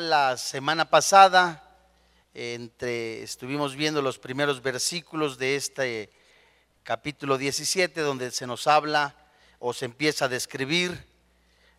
[0.00, 1.62] la semana pasada
[2.34, 6.10] entre, estuvimos viendo los primeros versículos de este
[6.82, 9.14] capítulo 17 donde se nos habla
[9.58, 11.06] o se empieza a describir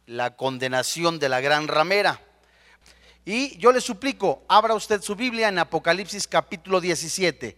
[0.06, 2.20] la condenación de la gran ramera.
[3.26, 7.58] Y yo le suplico, abra usted su Biblia en Apocalipsis capítulo 17.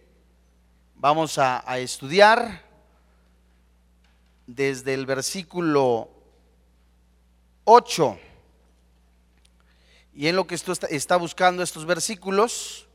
[0.94, 2.64] Vamos a estudiar
[4.46, 6.10] desde el versículo
[7.64, 8.20] 8
[10.16, 12.88] y en lo que esto está, buscando estos versículos,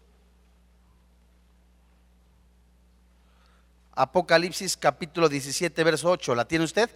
[3.94, 6.90] Apocalipsis capítulo 17, verso 8, ¿la tiene usted?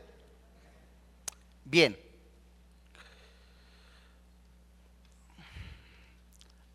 [1.64, 1.96] Bien.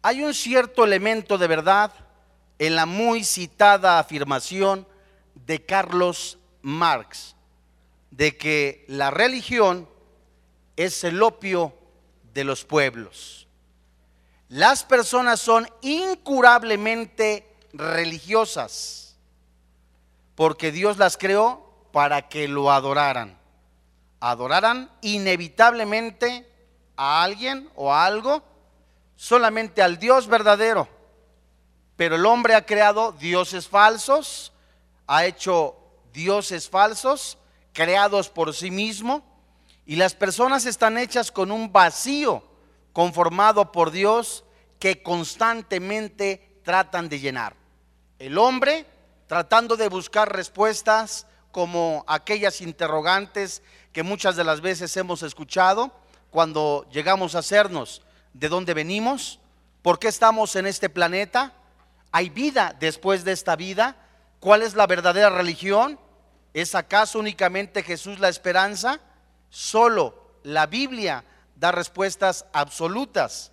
[0.02, 1.92] Hay un cierto elemento de verdad
[2.56, 4.86] en la muy citada afirmación
[5.34, 7.34] de Carlos Marx
[8.12, 9.88] de que la religión
[10.76, 11.74] es el opio
[12.32, 13.39] de los pueblos.
[14.50, 19.16] Las personas son incurablemente religiosas
[20.34, 23.38] porque Dios las creó para que lo adoraran.
[24.18, 26.50] Adoraran inevitablemente
[26.96, 28.42] a alguien o a algo,
[29.14, 30.88] solamente al Dios verdadero.
[31.94, 34.52] Pero el hombre ha creado dioses falsos,
[35.06, 35.76] ha hecho
[36.12, 37.38] dioses falsos,
[37.72, 39.22] creados por sí mismo,
[39.86, 42.49] y las personas están hechas con un vacío
[42.92, 44.44] conformado por Dios
[44.78, 47.54] que constantemente tratan de llenar.
[48.18, 48.86] El hombre
[49.26, 55.92] tratando de buscar respuestas como aquellas interrogantes que muchas de las veces hemos escuchado
[56.30, 58.02] cuando llegamos a hacernos
[58.32, 59.40] de dónde venimos,
[59.82, 61.52] por qué estamos en este planeta,
[62.12, 63.96] hay vida después de esta vida,
[64.38, 65.98] cuál es la verdadera religión,
[66.54, 69.00] ¿es acaso únicamente Jesús la esperanza?
[69.48, 71.24] Solo la Biblia
[71.60, 73.52] da respuestas absolutas.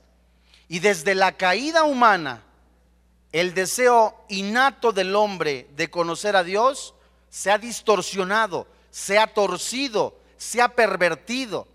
[0.69, 2.43] Y desde la caída humana,
[3.33, 6.95] el deseo innato del hombre de conocer a Dios
[7.29, 11.67] se ha distorsionado, se ha torcido, se ha pervertido.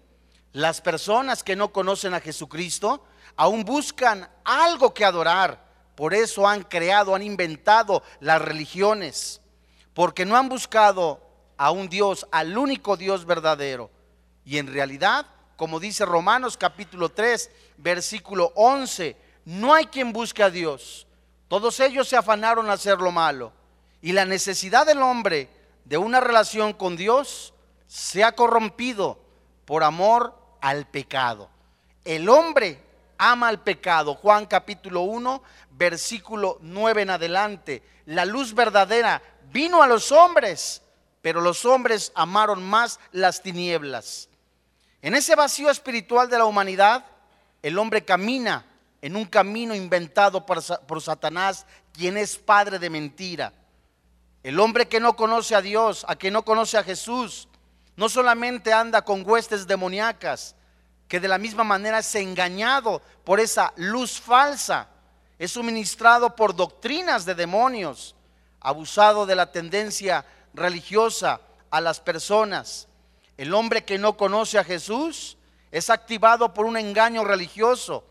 [0.52, 3.04] Las personas que no conocen a Jesucristo
[3.36, 5.70] aún buscan algo que adorar.
[5.94, 9.42] Por eso han creado, han inventado las religiones.
[9.92, 11.20] Porque no han buscado
[11.58, 13.90] a un Dios, al único Dios verdadero.
[14.44, 15.26] Y en realidad
[15.56, 21.06] como dice Romanos capítulo 3, versículo 11, no hay quien busque a Dios.
[21.48, 23.52] Todos ellos se afanaron a hacer lo malo.
[24.00, 25.48] Y la necesidad del hombre
[25.84, 27.54] de una relación con Dios
[27.86, 29.18] se ha corrompido
[29.64, 31.50] por amor al pecado.
[32.04, 32.82] El hombre
[33.18, 34.14] ama al pecado.
[34.14, 35.42] Juan capítulo 1,
[35.72, 37.82] versículo 9 en adelante.
[38.06, 40.82] La luz verdadera vino a los hombres,
[41.20, 44.28] pero los hombres amaron más las tinieblas
[45.02, 47.04] en ese vacío espiritual de la humanidad,
[47.60, 48.64] el hombre camina
[49.02, 53.52] en un camino inventado por, Satanás, quien es padre de mentira.
[54.44, 57.48] El hombre que no conoce a Dios, a que no conoce a Jesús,
[57.96, 60.54] no solamente anda con huestes demoníacas,
[61.08, 64.86] que de la misma manera es engañado por esa luz falsa,
[65.36, 68.14] es suministrado por doctrinas de demonios,
[68.60, 70.24] abusado de la tendencia
[70.54, 71.40] religiosa
[71.72, 72.86] a las personas
[73.36, 75.38] el hombre que no conoce a Jesús
[75.70, 78.04] es activado por un engaño religioso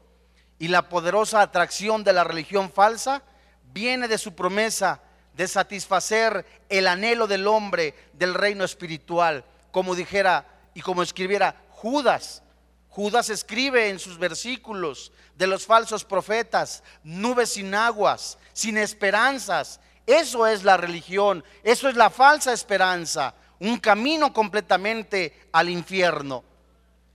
[0.57, 3.23] y la poderosa atracción de la religión falsa
[3.73, 5.01] viene de su promesa
[5.33, 12.43] de satisfacer el anhelo del hombre del reino espiritual, como dijera y como escribiera Judas.
[12.89, 19.79] Judas escribe en sus versículos de los falsos profetas, nubes sin aguas, sin esperanzas.
[20.05, 26.43] Eso es la religión, eso es la falsa esperanza un camino completamente al infierno.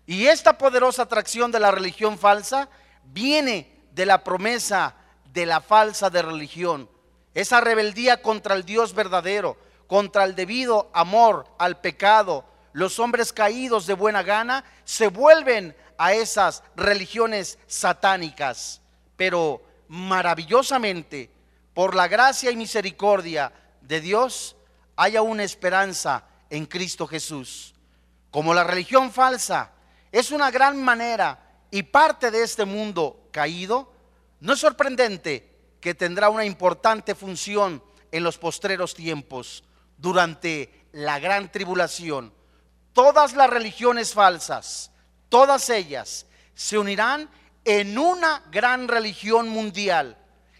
[0.06, 2.68] Y esta poderosa atracción de la religión falsa
[3.04, 4.94] viene de la promesa
[5.32, 6.88] de la falsa de religión.
[7.34, 9.56] Esa rebeldía contra el Dios verdadero,
[9.88, 12.44] contra el debido amor al pecado.
[12.72, 18.80] Los hombres caídos de buena gana se vuelven a esas religiones satánicas.
[19.16, 21.28] Pero maravillosamente,
[21.75, 24.54] por la gracia y misericordia de Dios,
[24.94, 27.75] haya una esperanza en Cristo Jesús.
[28.31, 29.72] Como la religión falsa
[30.12, 31.38] es una gran manera
[31.70, 33.93] y parte de este mundo caído,
[34.40, 39.64] no es sorprendente que tendrá una importante función en los postreros tiempos,
[39.98, 42.32] durante la gran tribulación.
[42.92, 44.90] Todas las religiones falsas,
[45.28, 47.28] todas ellas, se unirán
[47.64, 50.16] en una gran religión mundial.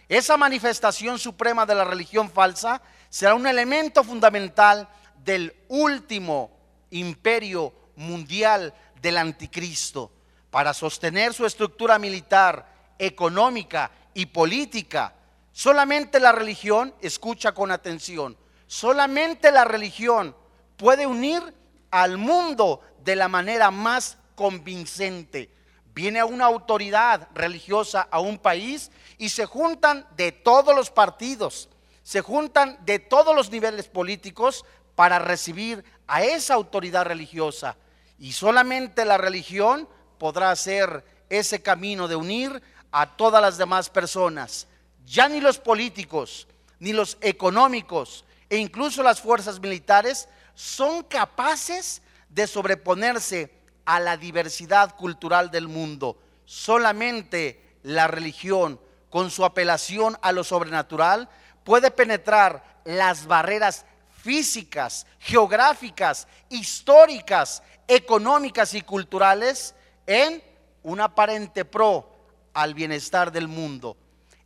[0.09, 4.87] Esa manifestación suprema de la religión falsa será un elemento fundamental
[5.27, 6.49] del último
[6.89, 10.13] imperio mundial del anticristo.
[10.49, 12.65] para sostener su estructura militar,
[12.97, 15.13] económica y política.
[15.51, 20.33] Solamente la religión, escucha con atención, solamente la religión
[20.77, 21.43] puede unir
[21.91, 25.53] al mundo de la manera más convincente.
[25.93, 31.69] Viene una autoridad religiosa a un país y se juntan de todos los partidos,
[32.03, 34.63] se juntan de todos los niveles políticos
[34.97, 37.77] para recibir a esa autoridad religiosa.
[38.17, 44.67] Y solamente la religión podrá hacer ese camino de unir a todas las demás personas.
[45.05, 46.47] Ya ni los políticos,
[46.79, 53.53] ni los económicos e incluso las fuerzas militares son capaces de sobreponerse
[53.85, 56.17] a la diversidad cultural del mundo.
[56.45, 61.29] Solamente la religión, con su apelación a lo sobrenatural,
[61.63, 63.85] puede penetrar las barreras
[64.27, 69.73] físicas, geográficas, históricas, económicas y culturales
[70.05, 70.43] en
[70.83, 72.13] un aparente pro
[72.53, 73.95] al bienestar del mundo.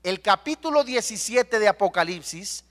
[0.04, 2.63] El capítulo 17 de Apocalipsis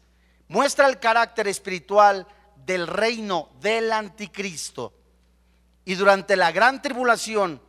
[0.46, 2.28] muestra el carácter espiritual
[2.64, 4.94] del reino del anticristo.
[5.84, 7.60] Y durante la gran tribulación,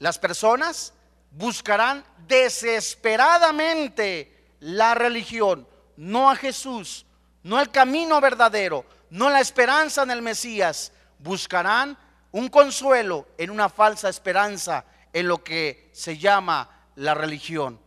[0.00, 0.94] las personas
[1.30, 7.06] buscarán desesperadamente la religión, no a Jesús,
[7.42, 10.92] no el camino verdadero, no la esperanza en el Mesías.
[11.18, 11.96] Buscarán
[12.32, 17.80] un consuelo en una falsa esperanza en lo que se llama la religión.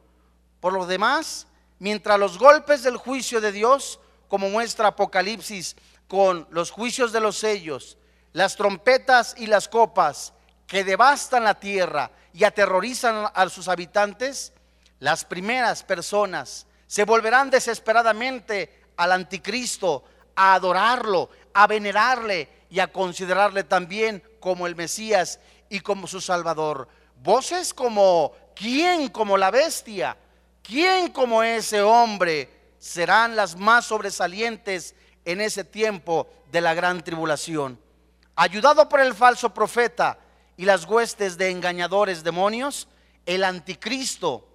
[0.60, 1.48] Por lo demás,
[1.80, 5.76] mientras los golpes del juicio de Dios, como muestra Apocalipsis
[6.08, 7.98] con los juicios de los sellos,
[8.34, 10.34] las trompetas y las copas
[10.68, 14.54] que devastan la tierra y aterrorizan a sus habitantes,
[15.00, 20.04] las primeras personas se volverán desesperadamente al anticristo,
[20.36, 26.88] a adorarlo, a venerarle y a considerarle también como el Mesías y como su Salvador.
[27.22, 30.18] Voces como, ¿quién como la bestia?
[30.62, 32.50] ¿Quién como ese hombre?
[32.80, 34.95] Serán las más sobresalientes
[35.25, 37.80] en ese tiempo de la gran tribulación.
[38.36, 40.18] Ayudado por el falso profeta
[40.57, 42.88] y las huestes de engañadores demonios,
[43.25, 44.48] el anticristo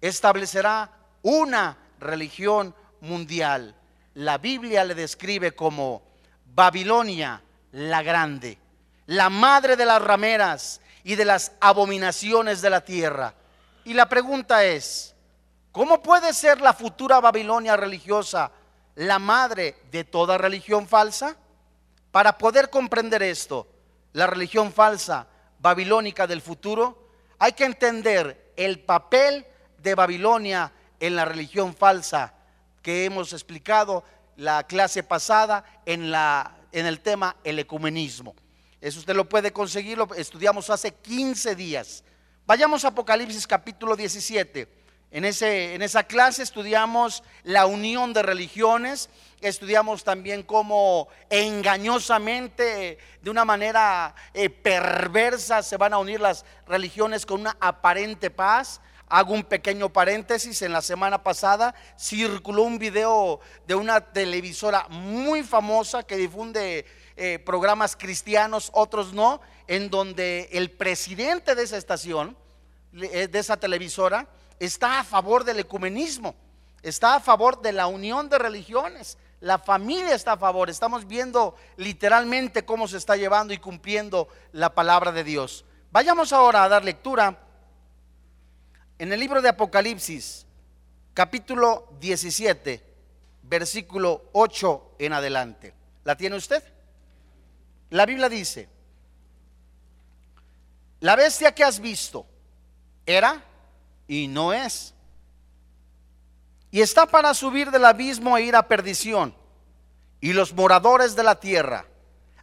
[0.00, 0.90] establecerá
[1.22, 3.74] una religión mundial.
[4.14, 6.02] La Biblia le describe como
[6.54, 7.42] Babilonia
[7.72, 8.58] la grande
[9.06, 13.34] la madre de las rameras y de las abominaciones de la tierra.
[13.84, 15.14] Y la pregunta es,
[15.72, 18.50] ¿cómo puede ser la futura Babilonia religiosa
[18.94, 21.36] la madre de toda religión falsa?
[22.10, 23.66] Para poder comprender esto,
[24.12, 25.26] la religión falsa
[25.58, 27.08] babilónica del futuro,
[27.38, 29.46] hay que entender el papel
[29.78, 32.32] de Babilonia en la religión falsa
[32.84, 34.04] que hemos explicado
[34.36, 38.36] la clase pasada en, la, en el tema el ecumenismo.
[38.78, 42.04] Eso usted lo puede conseguir, lo estudiamos hace 15 días.
[42.46, 44.68] Vayamos a Apocalipsis capítulo 17.
[45.10, 49.08] En, ese, en esa clase estudiamos la unión de religiones,
[49.40, 57.24] estudiamos también cómo engañosamente, de una manera eh, perversa, se van a unir las religiones
[57.24, 58.82] con una aparente paz.
[59.14, 65.44] Hago un pequeño paréntesis, en la semana pasada circuló un video de una televisora muy
[65.44, 66.84] famosa que difunde
[67.14, 72.36] eh, programas cristianos, otros no, en donde el presidente de esa estación,
[72.92, 74.26] eh, de esa televisora,
[74.58, 76.34] está a favor del ecumenismo,
[76.82, 79.16] está a favor de la unión de religiones.
[79.38, 80.70] La familia está a favor.
[80.70, 85.64] Estamos viendo literalmente cómo se está llevando y cumpliendo la palabra de Dios.
[85.92, 87.43] Vayamos ahora a dar lectura
[88.98, 90.46] en el libro de Apocalipsis,
[91.12, 92.82] capítulo 17,
[93.42, 95.74] versículo 8 en adelante.
[96.04, 96.62] ¿La tiene usted?
[97.90, 98.68] La Biblia dice,
[101.00, 102.26] la bestia que has visto
[103.06, 103.42] era
[104.08, 104.94] y no es.
[106.70, 109.34] Y está para subir del abismo e ir a perdición.
[110.20, 111.86] Y los moradores de la tierra,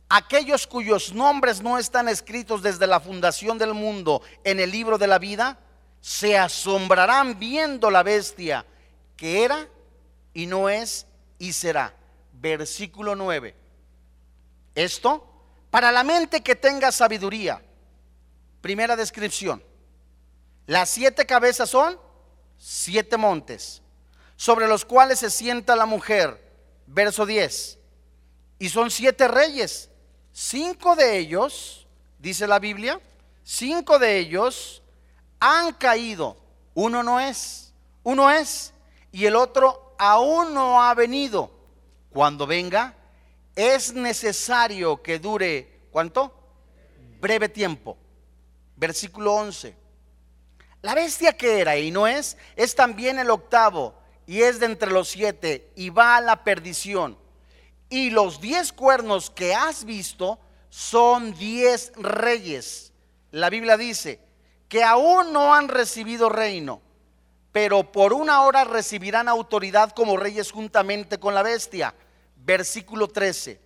[0.07, 5.07] aquellos cuyos nombres no están escritos desde la fundación del mundo en el libro de
[5.07, 5.57] la vida,
[6.01, 8.65] se asombrarán viendo la bestia
[9.15, 9.67] que era
[10.33, 11.05] y no es
[11.37, 11.95] y será.
[12.33, 13.55] Versículo 9.
[14.73, 15.27] Esto
[15.69, 17.61] para la mente que tenga sabiduría.
[18.61, 19.63] Primera descripción.
[20.65, 21.99] Las siete cabezas son
[22.57, 23.81] siete montes,
[24.35, 26.39] sobre los cuales se sienta la mujer.
[26.87, 27.77] Verso 10.
[28.59, 29.89] Y son siete reyes.
[30.33, 32.99] Cinco de ellos, dice la Biblia,
[33.43, 34.80] cinco de ellos
[35.41, 36.37] han caído.
[36.73, 38.73] Uno no es, uno es,
[39.11, 41.51] y el otro aún no ha venido.
[42.11, 42.95] Cuando venga,
[43.55, 46.33] es necesario que dure, ¿cuánto?
[47.19, 47.97] Breve tiempo.
[48.77, 49.75] versículo 11.
[50.81, 53.93] La bestia que era y no es, es también el octavo
[54.25, 57.17] y es de entre los siete y va a la perdición.
[57.89, 62.93] Y los diez cuernos que has visto son diez reyes.
[63.31, 64.30] La Biblia dice
[64.71, 66.81] que aún no han recibido reino,
[67.51, 71.93] pero por una hora recibirán autoridad como reyes juntamente con la bestia.
[72.37, 73.59] Versículo 13.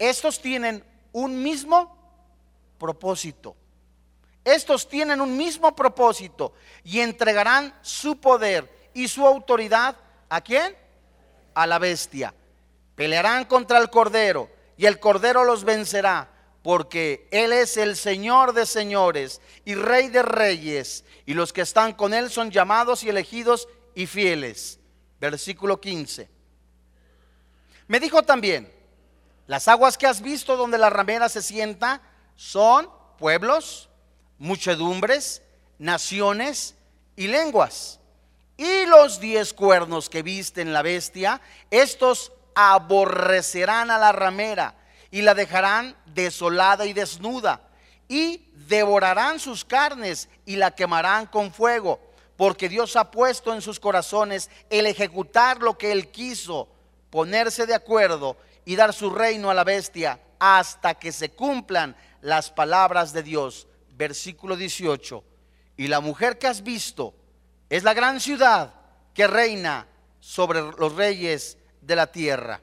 [0.00, 1.96] Estos tienen un mismo
[2.76, 3.54] propósito.
[4.44, 9.94] Estos tienen un mismo propósito y entregarán su poder y su autoridad
[10.28, 10.76] a quién?
[11.54, 12.34] A la bestia.
[12.96, 16.28] Pelearán contra el cordero y el cordero los vencerá
[16.62, 21.92] porque Él es el Señor de señores y Rey de reyes y los que están
[21.92, 24.78] con Él son llamados y elegidos y fieles.
[25.20, 26.28] Versículo 15.
[27.88, 28.72] Me dijo también,
[29.46, 32.00] las aguas que has visto donde la ramera se sienta
[32.36, 32.88] son
[33.18, 33.88] pueblos,
[34.38, 35.42] muchedumbres,
[35.78, 36.76] naciones
[37.16, 37.98] y lenguas.
[38.56, 41.40] Y los diez cuernos que viste en la bestia,
[41.70, 44.76] estos aborrecerán a la ramera
[45.12, 47.60] y la dejarán desolada y desnuda.
[48.08, 52.00] Y devorarán sus carnes y la quemarán con fuego,
[52.36, 56.68] porque Dios ha puesto en sus corazones el ejecutar lo que Él quiso,
[57.10, 62.50] ponerse de acuerdo y dar su reino a la bestia hasta que se cumplan las
[62.50, 63.68] palabras de Dios.
[63.90, 65.22] Versículo 18.
[65.76, 67.14] Y la mujer que has visto
[67.68, 68.74] es la gran ciudad
[69.14, 69.86] que reina
[70.20, 72.60] sobre los reyes de la tierra.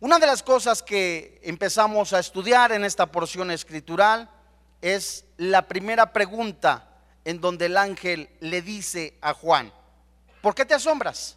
[0.00, 4.30] Una de las cosas que empezamos a estudiar en esta porción escritural
[4.80, 6.88] es la primera pregunta
[7.24, 9.72] en donde el ángel le dice a Juan,
[10.40, 11.36] ¿por qué te asombras?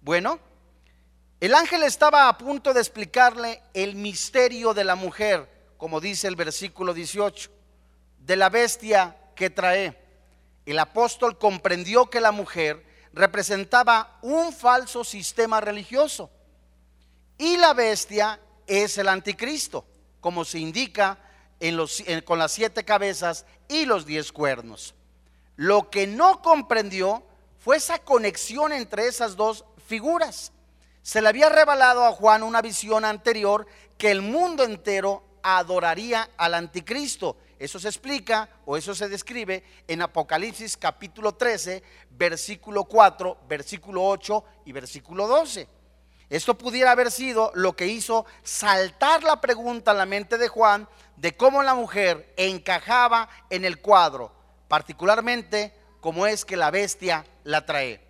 [0.00, 0.40] Bueno,
[1.38, 6.34] el ángel estaba a punto de explicarle el misterio de la mujer, como dice el
[6.34, 7.48] versículo 18,
[8.18, 9.96] de la bestia que trae.
[10.66, 16.28] El apóstol comprendió que la mujer representaba un falso sistema religioso
[17.38, 19.84] y la bestia es el anticristo,
[20.20, 21.18] como se indica
[21.60, 24.94] en los, con las siete cabezas y los diez cuernos.
[25.56, 27.22] Lo que no comprendió
[27.58, 30.52] fue esa conexión entre esas dos figuras
[31.02, 33.66] se le había revelado a Juan una visión anterior
[33.98, 37.36] que el mundo entero adoraría al anticristo.
[37.58, 44.44] Eso se explica o eso se describe en Apocalipsis capítulo 13, versículo 4, versículo 8
[44.66, 45.66] y versículo 12.
[46.32, 50.88] Esto pudiera haber sido lo que hizo saltar la pregunta a la mente de Juan
[51.16, 54.32] de cómo la mujer encajaba en el cuadro,
[54.66, 58.00] particularmente cómo es que la bestia la trae.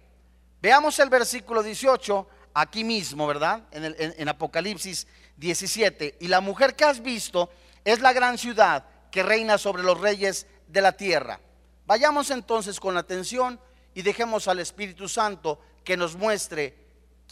[0.61, 3.65] Veamos el versículo 18 aquí mismo, ¿verdad?
[3.73, 6.19] En, Apocalipsis 17.
[6.21, 7.51] Y la mujer que has visto
[7.85, 11.41] es la gran ciudad que reina sobre los reyes de la tierra.
[11.87, 13.59] Vayamos entonces con atención
[13.95, 16.82] y dejemos al Espíritu Santo que nos muestre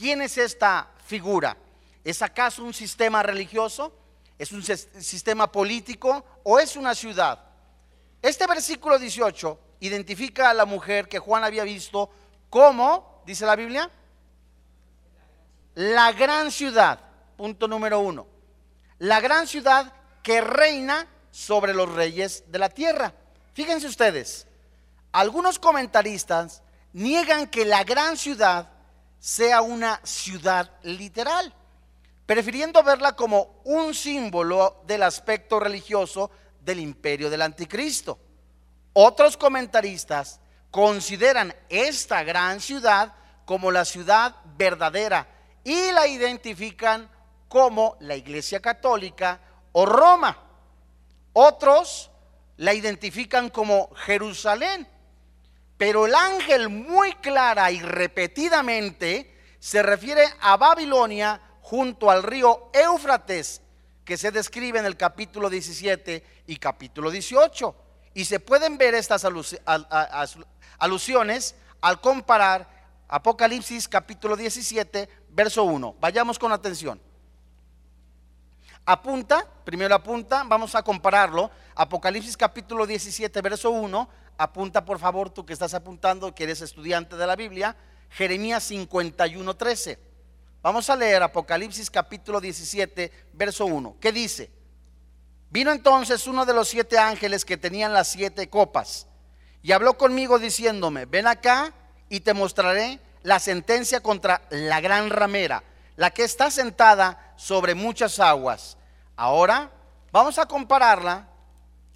[0.00, 1.54] quién es esta figura.
[2.02, 3.92] ¿Es acaso un sistema religioso?
[4.38, 7.38] ¿Es un sistema político o es una ciudad?
[8.23, 12.09] Este versículo 18 identifica a la mujer que Juan había visto
[12.49, 13.90] como, dice la Biblia,
[15.75, 16.99] la gran ciudad,
[17.37, 18.26] punto número uno,
[19.00, 19.92] la gran ciudad
[20.23, 23.12] que reina sobre los reyes de la tierra.
[23.52, 24.47] Fíjense ustedes,
[25.12, 26.62] algunos comentaristas
[26.95, 28.80] niegan que la gran ciudad
[29.21, 31.55] sea una ciudad literal,
[32.27, 38.19] prefiriendo verla como un símbolo del aspecto religioso del imperio del anticristo.
[38.95, 45.29] Otros comentaristas consideran esta gran ciudad como la ciudad verdadera
[45.65, 47.11] y la identifican
[47.49, 49.41] como la Iglesia Católica
[49.73, 50.39] o Roma.
[51.33, 52.11] Otros
[52.57, 54.87] la identifican como Jerusalén.
[55.81, 63.63] Pero el ángel muy clara y repetidamente se refiere a Babilonia junto al río Éufrates,
[64.05, 67.75] que se describe en el capítulo 17 y capítulo 18.
[68.13, 69.25] Y se pueden ver estas
[70.79, 72.69] alusiones al comparar
[73.09, 75.97] Apocalipsis capítulo 17, verso 1.
[75.99, 77.01] Vayamos con atención.
[78.91, 81.49] Apunta, primero apunta, vamos a compararlo.
[81.77, 84.09] Apocalipsis capítulo 17, verso 1.
[84.37, 87.77] Apunta por favor tú que estás apuntando, que eres estudiante de la Biblia.
[88.11, 89.97] Jeremías 51, 13.
[90.61, 93.95] Vamos a leer Apocalipsis capítulo 17, verso 1.
[94.01, 94.51] ¿Qué dice?
[95.51, 99.07] Vino entonces uno de los siete ángeles que tenían las siete copas
[99.63, 101.73] y habló conmigo diciéndome, ven acá
[102.09, 105.63] y te mostraré la sentencia contra la gran ramera,
[105.95, 108.79] la que está sentada sobre muchas aguas.
[109.21, 109.71] Ahora
[110.11, 111.29] vamos a compararla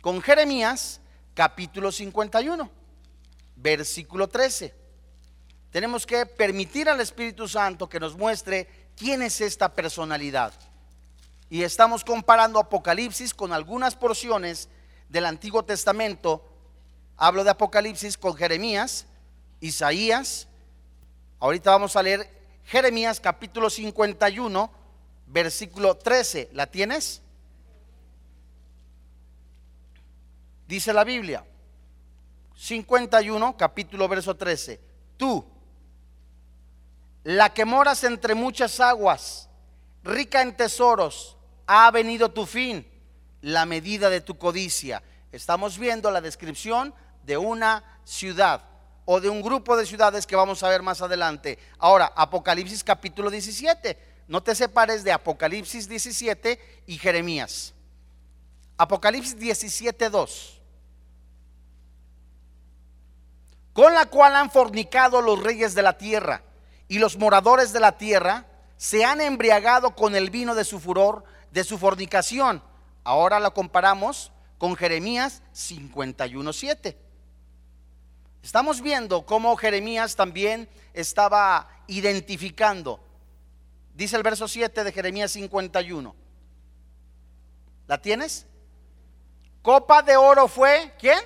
[0.02, 1.00] con Jeremías
[1.32, 2.70] capítulo 51,
[3.56, 4.74] versículo 13.
[5.70, 10.52] Tenemos que permitir al Espíritu Santo que nos muestre quién es esta personalidad.
[11.48, 14.68] Y estamos comparando Apocalipsis con algunas porciones
[15.08, 16.46] del Antiguo Testamento.
[17.16, 19.06] Hablo de Apocalipsis con Jeremías,
[19.60, 20.46] Isaías.
[21.40, 22.28] Ahorita vamos a leer
[22.66, 24.83] Jeremías capítulo 51,
[25.26, 26.50] versículo 13.
[26.52, 27.22] ¿La tienes?
[30.66, 31.44] Dice la Biblia,
[32.56, 34.80] 51, capítulo verso 13,
[35.16, 35.44] tú,
[37.22, 39.50] la que moras entre muchas aguas,
[40.02, 42.86] rica en tesoros, ha venido tu fin,
[43.42, 45.02] la medida de tu codicia.
[45.32, 48.64] Estamos viendo la descripción de una ciudad
[49.04, 51.58] o de un grupo de ciudades que vamos a ver más adelante.
[51.78, 54.13] Ahora, Apocalipsis capítulo 17.
[54.26, 57.74] No te separes de Apocalipsis 17 y Jeremías.
[58.76, 60.60] Apocalipsis 17, 2.
[63.72, 66.42] Con la cual han fornicado los reyes de la tierra
[66.88, 71.24] y los moradores de la tierra se han embriagado con el vino de su furor,
[71.50, 72.62] de su fornicación.
[73.02, 76.96] Ahora la comparamos con Jeremías 51.7.
[78.42, 83.00] Estamos viendo cómo Jeremías también estaba identificando.
[83.94, 86.14] Dice el verso 7 de Jeremías 51.
[87.86, 88.46] ¿La tienes?
[89.62, 91.18] Copa de oro fue, ¿quién?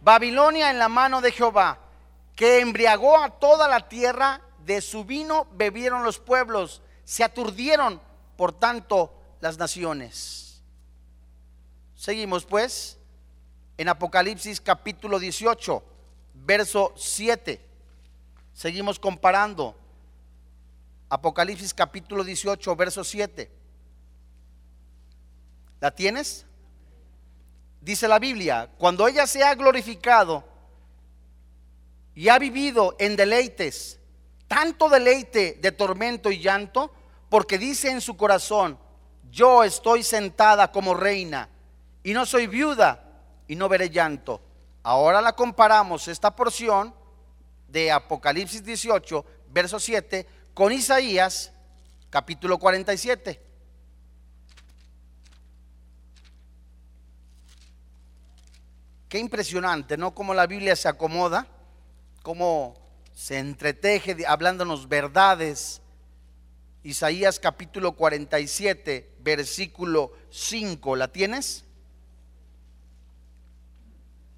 [0.00, 1.80] Babilonia en la mano de Jehová,
[2.36, 8.00] que embriagó a toda la tierra, de su vino bebieron los pueblos, se aturdieron,
[8.36, 10.62] por tanto, las naciones.
[11.94, 12.98] Seguimos pues
[13.78, 15.82] en Apocalipsis capítulo 18,
[16.34, 17.64] verso 7.
[18.52, 19.76] Seguimos comparando.
[21.08, 23.50] Apocalipsis capítulo 18, verso 7.
[25.80, 26.46] ¿La tienes?
[27.86, 30.42] dice la Biblia, cuando ella se ha glorificado
[32.16, 34.00] y ha vivido en deleites,
[34.48, 36.92] tanto deleite de tormento y llanto,
[37.28, 38.76] porque dice en su corazón,
[39.30, 41.48] yo estoy sentada como reina
[42.02, 43.04] y no soy viuda
[43.46, 44.40] y no veré llanto.
[44.82, 46.92] Ahora la comparamos esta porción
[47.68, 51.52] de Apocalipsis 18, verso 7, con Isaías
[52.08, 53.38] capítulo 47.
[59.06, 60.14] Qué impresionante, ¿no?
[60.14, 61.46] Cómo la Biblia se acomoda,
[62.22, 62.74] cómo
[63.12, 65.82] se entreteje hablándonos verdades.
[66.82, 71.66] Isaías capítulo 47, versículo 5, ¿la tienes?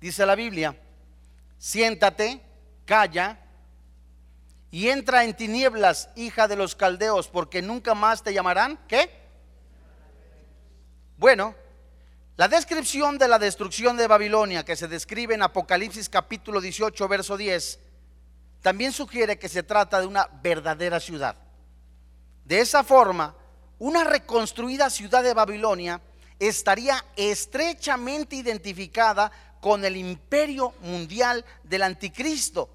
[0.00, 0.76] Dice la Biblia,
[1.58, 2.42] siéntate,
[2.86, 3.44] calla
[4.70, 9.10] y entra en tinieblas, hija de los caldeos, porque nunca más te llamarán, ¿qué?
[11.16, 11.54] Bueno,
[12.36, 17.36] la descripción de la destrucción de Babilonia que se describe en Apocalipsis capítulo 18, verso
[17.36, 17.80] 10,
[18.60, 21.36] también sugiere que se trata de una verdadera ciudad.
[22.44, 23.34] De esa forma,
[23.78, 26.00] una reconstruida ciudad de Babilonia
[26.38, 32.68] estaría estrechamente identificada con el imperio mundial del anticristo,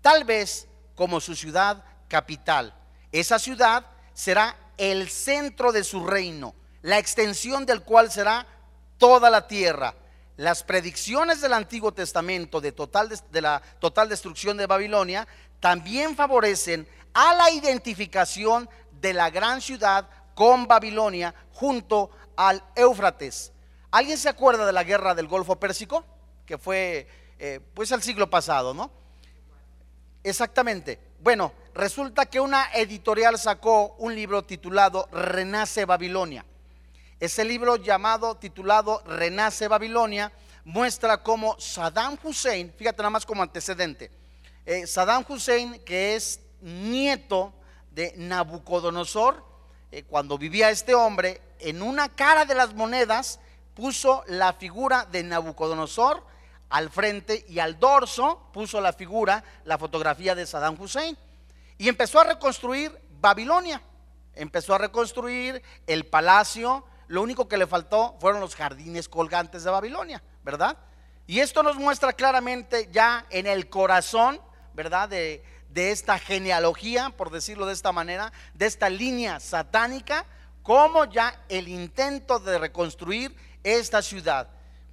[0.00, 0.66] tal vez
[1.00, 2.74] como su ciudad capital.
[3.10, 8.46] Esa ciudad será el centro de su reino, la extensión del cual será
[8.98, 9.94] toda la tierra.
[10.36, 15.26] Las predicciones del Antiguo Testamento de, total de, la total destrucción de Babilonia
[15.58, 18.68] también favorecen a la identificación
[19.00, 23.52] de la gran ciudad con Babilonia junto al Éufrates.
[23.90, 26.04] ¿Alguien se acuerda de la guerra del Golfo Pérsico?
[26.44, 27.08] Que fue
[27.38, 29.00] eh, pues el siglo pasado, ¿no?
[30.22, 30.98] Exactamente.
[31.20, 36.44] Bueno, resulta que una editorial sacó un libro titulado Renace Babilonia.
[37.18, 40.32] Ese libro llamado, titulado Renace Babilonia,
[40.64, 44.10] muestra cómo Saddam Hussein, fíjate nada más como antecedente,
[44.64, 47.52] eh, Saddam Hussein, que es nieto
[47.90, 49.44] de Nabucodonosor,
[49.92, 53.40] eh, cuando vivía este hombre, en una cara de las monedas
[53.74, 56.22] puso la figura de Nabucodonosor
[56.70, 61.16] al frente y al dorso puso la figura, la fotografía de Saddam Hussein.
[61.76, 63.82] Y empezó a reconstruir Babilonia.
[64.34, 69.70] Empezó a reconstruir el palacio, lo único que le faltó fueron los jardines colgantes de
[69.70, 70.78] Babilonia, ¿verdad?
[71.26, 74.40] Y esto nos muestra claramente ya en el corazón,
[74.72, 75.08] ¿verdad?
[75.08, 80.26] De, de esta genealogía, por decirlo de esta manera, de esta línea satánica,
[80.62, 84.48] como ya el intento de reconstruir esta ciudad.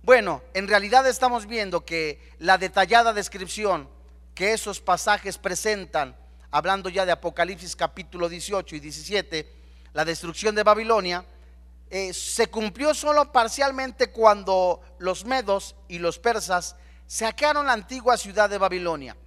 [0.07, 3.89] Bueno, en realidad estamos viendo que la detallada descripción
[4.33, 6.15] que esos pasajes presentan,
[6.49, 9.53] hablando ya de Apocalipsis capítulo 18 y 17,
[9.91, 11.25] la destrucción de Babilonia,
[11.89, 18.49] eh, se cumplió solo parcialmente cuando los medos y los persas saquearon la antigua ciudad
[18.49, 19.17] de Babilonia.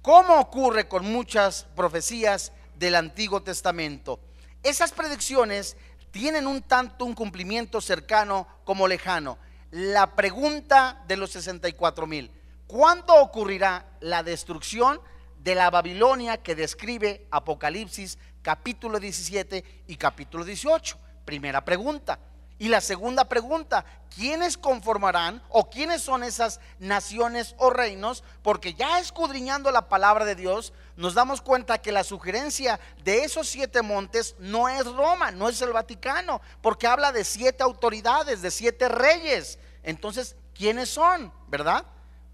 [0.00, 4.18] Como ocurre con muchas profecías del Antiguo Testamento.
[4.62, 5.76] Esas predicciones
[6.10, 9.36] tienen un tanto un cumplimiento cercano como lejano.
[9.78, 12.30] La pregunta de los 64 mil,
[12.66, 14.98] ¿cuándo ocurrirá la destrucción
[15.42, 20.96] de la Babilonia que describe Apocalipsis capítulo 17 y capítulo 18?
[21.26, 22.18] Primera pregunta.
[22.58, 23.84] Y la segunda pregunta,
[24.14, 28.24] ¿quiénes conformarán o quiénes son esas naciones o reinos?
[28.40, 33.46] Porque ya escudriñando la palabra de Dios, nos damos cuenta que la sugerencia de esos
[33.46, 38.50] siete montes no es Roma, no es el Vaticano, porque habla de siete autoridades, de
[38.50, 39.58] siete reyes.
[39.86, 41.32] Entonces, ¿quiénes son?
[41.46, 41.86] ¿Verdad?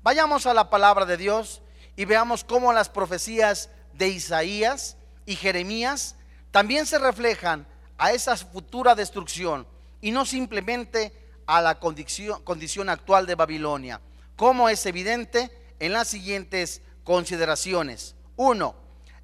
[0.02, 1.62] Vayamos a la palabra de Dios
[1.94, 6.16] y veamos cómo las profecías de Isaías y Jeremías
[6.50, 7.66] también se reflejan
[7.98, 9.66] a esa futura destrucción
[10.00, 11.12] y no simplemente
[11.46, 14.00] a la condición, actual de Babilonia,
[14.34, 18.16] como es evidente en las siguientes consideraciones.
[18.36, 18.74] Uno,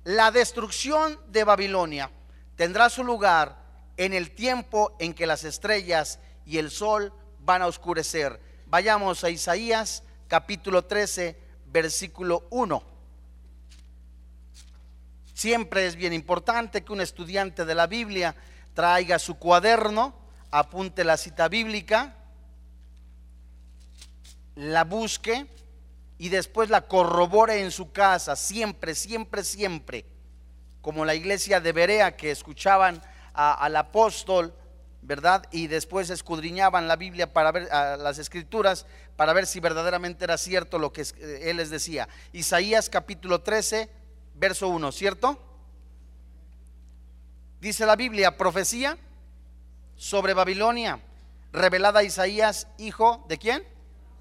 [0.04, 2.10] la destrucción de Babilonia
[2.56, 3.56] tendrá su lugar
[3.96, 7.12] en el tiempo en que las estrellas y el sol
[7.48, 8.38] van a oscurecer.
[8.66, 11.34] Vayamos a Isaías capítulo 13,
[11.72, 12.82] versículo 1.
[15.32, 18.34] Siempre es bien importante que un estudiante de la Biblia
[18.74, 20.14] traiga su cuaderno
[20.50, 22.16] apunte la cita bíblica,
[24.54, 25.46] la busque
[26.18, 30.04] y después la corrobore en su casa, siempre, siempre, siempre,
[30.82, 33.00] como la iglesia de Berea que escuchaban
[33.32, 34.52] al apóstol,
[35.02, 35.44] ¿verdad?
[35.50, 40.78] Y después escudriñaban la Biblia para ver las escrituras para ver si verdaderamente era cierto
[40.78, 41.04] lo que
[41.42, 42.08] él les decía.
[42.32, 43.90] Isaías capítulo 13,
[44.36, 45.42] verso 1, ¿cierto?
[47.60, 48.96] Dice la Biblia, profecía
[49.96, 51.00] sobre Babilonia,
[51.52, 53.66] revelada a Isaías, hijo de quién?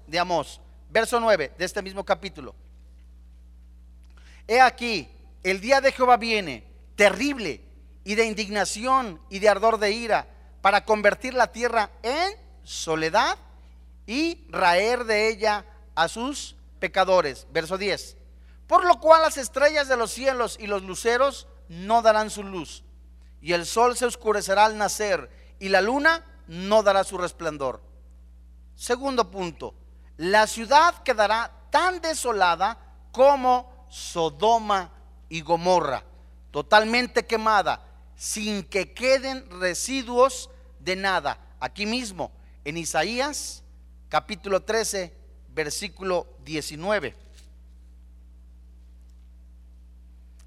[0.08, 0.60] De Amós.
[0.90, 2.56] Verso 9 de este mismo capítulo.
[4.48, 5.08] He aquí,
[5.44, 6.64] el día de Jehová viene,
[6.96, 7.60] terrible,
[8.02, 10.26] y de indignación y de ardor de ira,
[10.60, 12.32] para convertir la tierra en
[12.64, 13.36] soledad
[14.06, 17.46] y raer de ella a sus pecadores.
[17.50, 18.16] Verso 10.
[18.66, 22.84] Por lo cual las estrellas de los cielos y los luceros no darán su luz,
[23.40, 27.82] y el sol se oscurecerá al nacer, y la luna no dará su resplandor.
[28.74, 29.74] Segundo punto,
[30.16, 32.78] la ciudad quedará tan desolada
[33.12, 34.92] como Sodoma
[35.28, 36.04] y Gomorra,
[36.50, 37.87] totalmente quemada,
[38.18, 40.50] sin que queden residuos
[40.80, 41.38] de nada.
[41.60, 42.30] Aquí mismo,
[42.64, 43.62] en Isaías
[44.10, 45.14] capítulo 13,
[45.54, 47.28] versículo 19.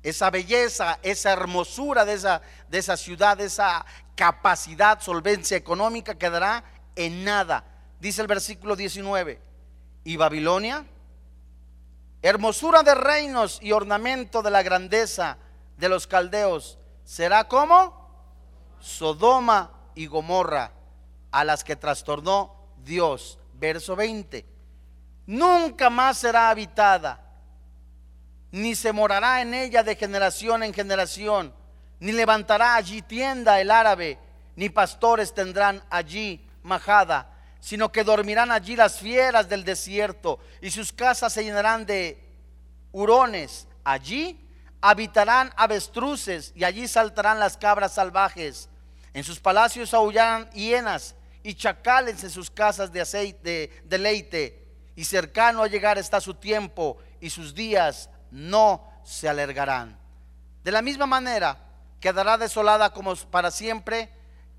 [0.03, 6.63] esa belleza, esa hermosura de esa, de esa ciudad, esa capacidad, solvencia económica quedará
[6.95, 7.63] en nada.
[7.99, 9.39] Dice el versículo 19.
[10.03, 10.85] Y Babilonia,
[12.23, 15.37] hermosura de reinos y ornamento de la grandeza
[15.77, 16.79] de los caldeos,
[17.11, 17.93] será como
[18.79, 20.71] Sodoma y Gomorra,
[21.29, 23.37] a las que trastornó Dios.
[23.55, 24.45] Verso 20.
[25.25, 27.19] Nunca más será habitada
[28.51, 31.53] ni se morará en ella de generación en generación,
[31.99, 34.17] ni levantará allí tienda el árabe,
[34.55, 40.93] ni pastores tendrán allí majada, sino que dormirán allí las fieras del desierto, y sus
[40.93, 42.23] casas se llenarán de
[42.93, 43.67] hurones.
[43.83, 44.39] Allí
[44.81, 48.67] habitarán avestruces, y allí saltarán las cabras salvajes.
[49.13, 55.05] En sus palacios aullarán hienas, y chacales en sus casas de aceite, de leite, y
[55.05, 59.97] cercano a llegar está su tiempo, y sus días no se alargarán.
[60.63, 61.57] De la misma manera,
[61.99, 64.09] quedará desolada como para siempre,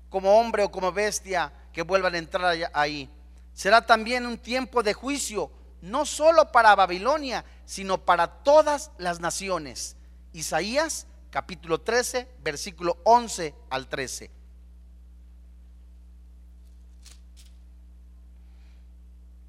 [0.09, 3.09] como hombre o como bestia que vuelvan a entrar ahí.
[3.53, 9.97] Será también un tiempo de juicio, no solo para Babilonia, sino para todas las naciones.
[10.33, 14.31] Isaías capítulo 13, versículo 11 al 13.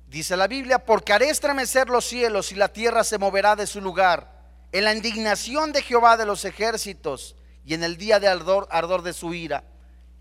[0.09, 3.81] Dice la Biblia, porque haré estremecer los cielos y la tierra se moverá de su
[3.81, 4.33] lugar
[4.71, 9.03] en la indignación de Jehová de los ejércitos y en el día de ardor, ardor
[9.03, 9.65] de su ira.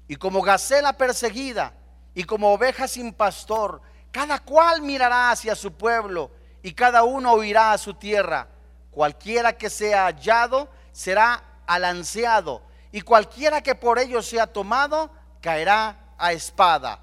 [0.07, 1.75] Y como gacela perseguida
[2.15, 7.73] y como oveja sin pastor, cada cual mirará hacia su pueblo y cada uno huirá
[7.73, 8.47] a su tierra.
[8.93, 16.31] Cualquiera que sea hallado será alanceado y cualquiera que por ello sea tomado caerá a
[16.33, 16.99] espada.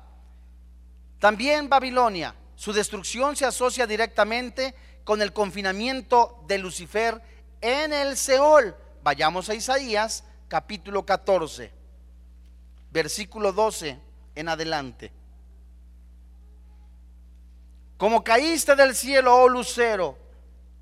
[1.19, 7.23] También Babilonia su destrucción se asocia directamente con el confinamiento de Lucifer
[7.61, 8.77] en el Seol.
[9.03, 11.73] Vayamos a Isaías capítulo 14,
[12.91, 13.99] versículo 12
[14.35, 15.11] en adelante.
[17.97, 20.19] Como caíste del cielo, oh lucero,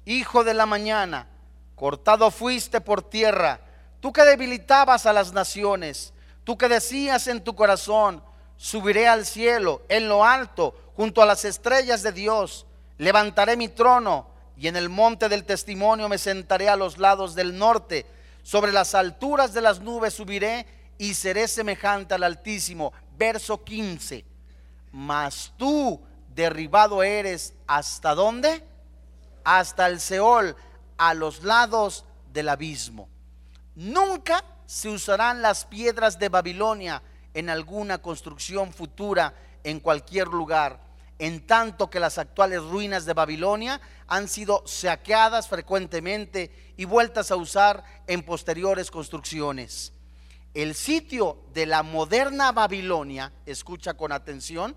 [0.09, 1.29] hijo de la mañana,
[1.75, 3.61] cortado fuiste por tierra,
[4.01, 8.23] tú que debilitabas a las naciones, tú que decías en tu corazón,
[8.57, 12.66] subiré al cielo, en lo alto, junto a las estrellas de Dios,
[12.97, 17.57] levantaré mi trono y en el monte del testimonio me sentaré a los lados del
[17.57, 18.07] norte,
[18.42, 20.66] sobre las alturas de las nubes subiré
[20.97, 22.94] y seré semejante al Altísimo.
[23.16, 24.25] Verso 15.
[24.90, 26.01] Mas tú,
[26.35, 28.64] derribado eres hasta dónde?
[29.50, 30.54] Hasta el Seol,
[30.98, 33.08] a los lados del abismo.
[33.76, 39.32] Nunca se usarán las piedras de Babilonia en alguna construcción futura
[39.64, 40.82] en cualquier lugar,
[41.18, 47.37] en tanto que las actuales ruinas de Babilonia han sido saqueadas frecuentemente y vueltas a
[47.37, 49.94] usar en posteriores construcciones.
[50.52, 54.76] El sitio de la moderna Babilonia, escucha con atención,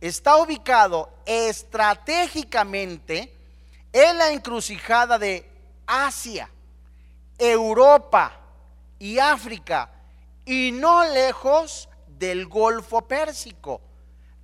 [0.00, 3.34] está ubicado estratégicamente
[4.00, 5.44] en la encrucijada de
[5.86, 6.48] Asia,
[7.36, 8.38] Europa
[8.98, 9.90] y África,
[10.44, 13.80] y no lejos del Golfo Pérsico.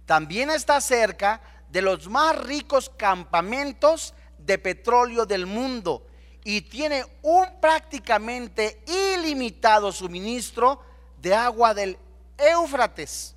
[0.06, 6.06] También está cerca de los más ricos campamentos de petróleo del mundo
[6.44, 10.80] y tiene un prácticamente ilimitado suministro
[11.16, 11.96] de agua del
[12.36, 13.34] Éufrates.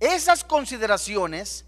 [0.00, 1.64] Esas consideraciones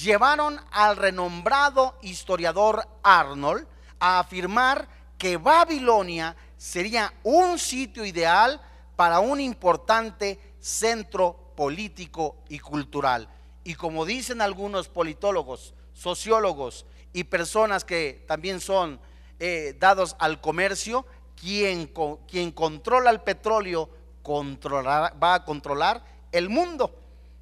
[0.00, 3.66] llevaron al renombrado historiador Arnold
[3.98, 8.60] a afirmar que Babilonia sería un sitio ideal
[8.96, 13.28] para un importante centro político y cultural.
[13.64, 19.00] Y como dicen algunos politólogos, sociólogos y personas que también son
[19.38, 21.92] eh, dados al comercio, quien,
[22.28, 23.88] quien controla el petróleo
[24.24, 26.98] va a controlar el mundo.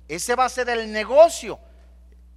[0.08, 1.58] Ese va a ser el negocio.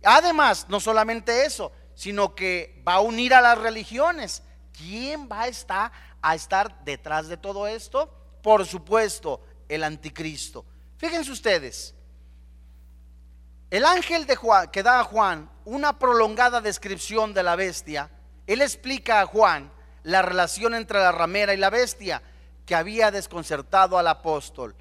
[0.03, 4.43] Además, no solamente eso, sino que va a unir a las religiones.
[4.71, 8.13] ¿Quién va a estar, a estar detrás de todo esto?
[8.41, 10.65] Por supuesto, el anticristo.
[10.97, 11.95] Fíjense ustedes,
[13.69, 18.11] el ángel de Juan, que da a Juan una prolongada descripción de la bestia,
[18.45, 19.71] él explica a Juan
[20.03, 22.21] la relación entre la ramera y la bestia
[22.65, 24.75] que había desconcertado al apóstol.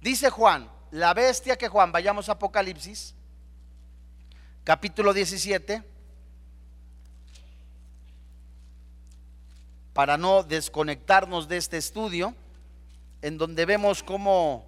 [0.00, 3.14] Dice Juan, la bestia que Juan, vayamos a Apocalipsis,
[4.66, 5.80] capítulo 17,
[9.92, 12.34] para no desconectarnos de este estudio,
[13.22, 14.66] en donde vemos cómo,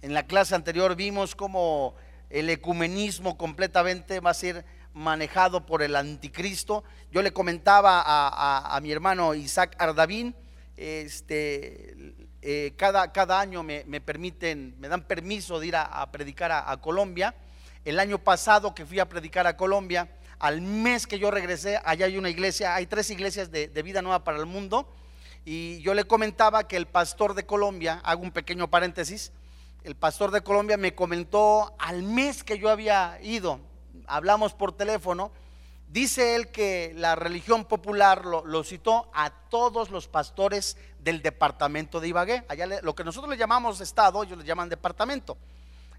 [0.00, 1.94] en la clase anterior vimos cómo
[2.28, 6.82] el ecumenismo completamente va a ser manejado por el anticristo.
[7.12, 10.34] Yo le comentaba a, mi hermano Isaac Ardavín,
[10.76, 16.76] este, eh, cada, cada, año me, permiten, me dan permiso de ir a, predicar a,
[16.78, 17.32] Colombia.
[17.84, 22.06] El año pasado que fui a predicar a Colombia, al mes que yo regresé, allá
[22.06, 24.88] hay una iglesia, hay tres iglesias de, vida nueva para el mundo.
[25.44, 29.32] Y yo le comentaba que el pastor de Colombia, hago un pequeño paréntesis,
[29.82, 33.60] el pastor de Colombia me comentó al mes que yo había ido,
[34.06, 35.32] hablamos por teléfono,
[35.92, 42.08] Dice él que la religión popular lo, citó a todos los pastores del departamento de
[42.08, 42.44] Ibagué.
[42.48, 45.36] Allá lo que nosotros le llamamos estado, ellos le llaman departamento.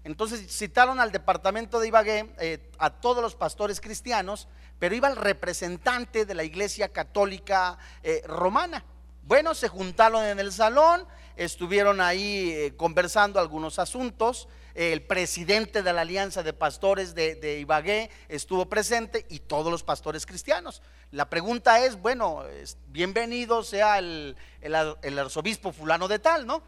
[0.04, 5.16] Entonces citaron al departamento de Ibagué eh, a todos los pastores cristianos, pero iba el
[5.16, 8.84] representante de la iglesia católica eh, romana.
[9.22, 15.92] Bueno, se juntaron en el salón, estuvieron ahí eh, conversando algunos asuntos el presidente de
[15.92, 20.82] la Alianza de Pastores de, Ibagué estuvo presente y todos los pastores cristianos.
[21.12, 22.42] La pregunta es, bueno,
[22.88, 24.36] bienvenido sea el,
[25.16, 26.62] arzobispo fulano de tal, ¿no?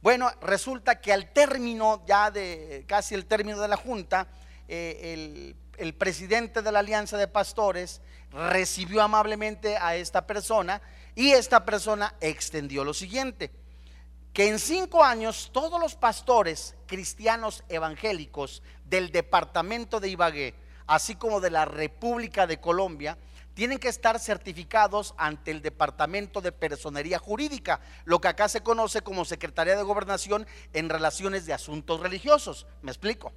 [0.00, 4.28] Bueno, resulta que al término ya de casi el término de la junta,
[4.68, 10.80] eh, el, el presidente de la Alianza de Pastores recibió amablemente a esta persona
[11.14, 13.50] y esta persona extendió lo siguiente
[14.38, 20.54] que en cinco años todos los pastores cristianos evangélicos del departamento de Ibagué,
[20.86, 23.18] así como de la República de Colombia,
[23.58, 29.02] tienen que estar certificados ante el Departamento de Personería Jurídica, lo que acá se conoce
[29.02, 32.68] como Secretaría de Gobernación en relaciones de asuntos religiosos.
[32.82, 33.32] ¿Me explico?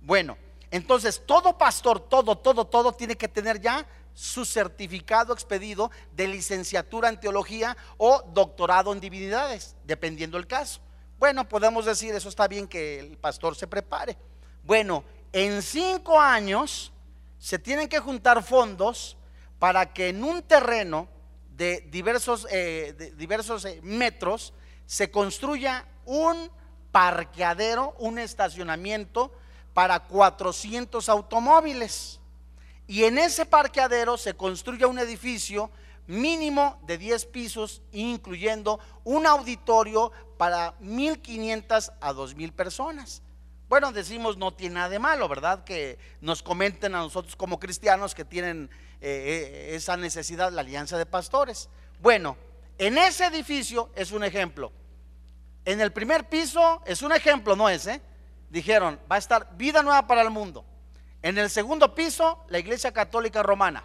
[0.00, 0.38] Bueno,
[0.70, 7.10] entonces todo pastor, todo, todo, todo tiene que tener ya su certificado expedido de licenciatura
[7.10, 10.80] en teología o doctorado en divinidades, dependiendo el caso.
[11.18, 14.16] Bueno, podemos decir, eso está bien que el pastor se prepare.
[14.62, 16.94] Bueno, en cinco años
[17.38, 19.15] se tienen que juntar fondos
[19.58, 21.08] para que en un terreno
[21.56, 24.52] de diversos, eh, diversos eh, metros
[24.84, 26.50] se construya un
[26.92, 29.32] parqueadero, un estacionamiento
[29.74, 32.20] para 400 automóviles.
[32.86, 35.70] Y en ese parqueadero se construye un edificio
[36.06, 43.22] mínimo de 10 pisos, incluyendo un auditorio para 1.500 a 2.000 personas.
[43.68, 45.64] Bueno, decimos no tiene nada de malo, ¿verdad?
[45.64, 50.98] Que nos comenten a nosotros como cristianos que tienen eh, eh, esa necesidad, la alianza
[50.98, 51.68] de pastores.
[52.00, 52.36] Bueno,
[52.78, 54.72] en ese edificio es un ejemplo.
[55.64, 58.00] En el primer piso es un ejemplo, no es, ¿eh?
[58.50, 60.64] Dijeron, va a estar vida nueva para el mundo.
[61.22, 63.84] En el segundo piso, la iglesia católica romana.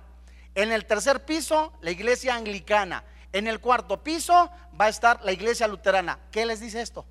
[0.54, 3.04] En el tercer piso, la iglesia anglicana.
[3.34, 6.20] En el cuarto piso va a estar la iglesia luterana.
[6.32, 7.06] ¿Qué les dice esto?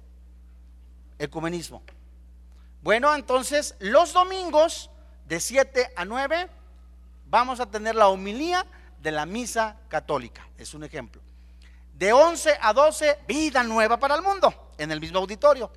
[1.18, 1.82] Ecumenismo.
[2.82, 4.90] Bueno, entonces los domingos
[5.26, 6.48] de 7 a 9
[7.30, 8.66] vamos a tener la homilía
[9.00, 10.46] de la misa católica.
[10.58, 11.22] Es un ejemplo.
[11.94, 15.70] De 11 a 12, vida nueva para el mundo, en el mismo auditorio.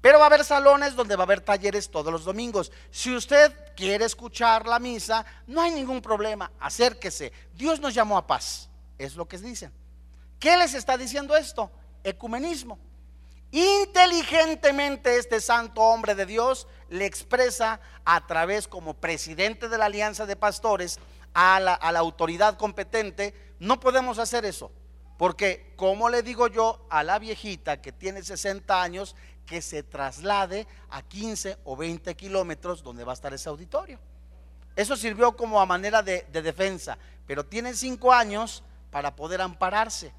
[0.00, 2.72] Pero va a haber salones donde va a haber talleres todos los domingos.
[2.90, 7.32] Si usted quiere escuchar la misa, no hay ningún problema, acérquese.
[7.54, 9.72] Dios nos llamó a paz, es lo que dicen.
[10.38, 11.70] ¿Qué les está diciendo esto?
[12.02, 12.78] Ecumenismo.
[13.52, 20.26] Inteligentemente este santo hombre de Dios le expresa a través como presidente de la alianza
[20.26, 20.98] de pastores
[21.32, 24.70] a la, autoridad competente, no podemos hacer eso.
[25.16, 29.14] Porque, como le digo yo a la viejita que tiene 60 años,
[29.46, 33.98] que se traslade a 15 o 20 kilómetros donde va a estar ese auditorio.
[34.76, 40.12] Eso sirvió como a manera de, de defensa, pero tiene 5 años para poder ampararse.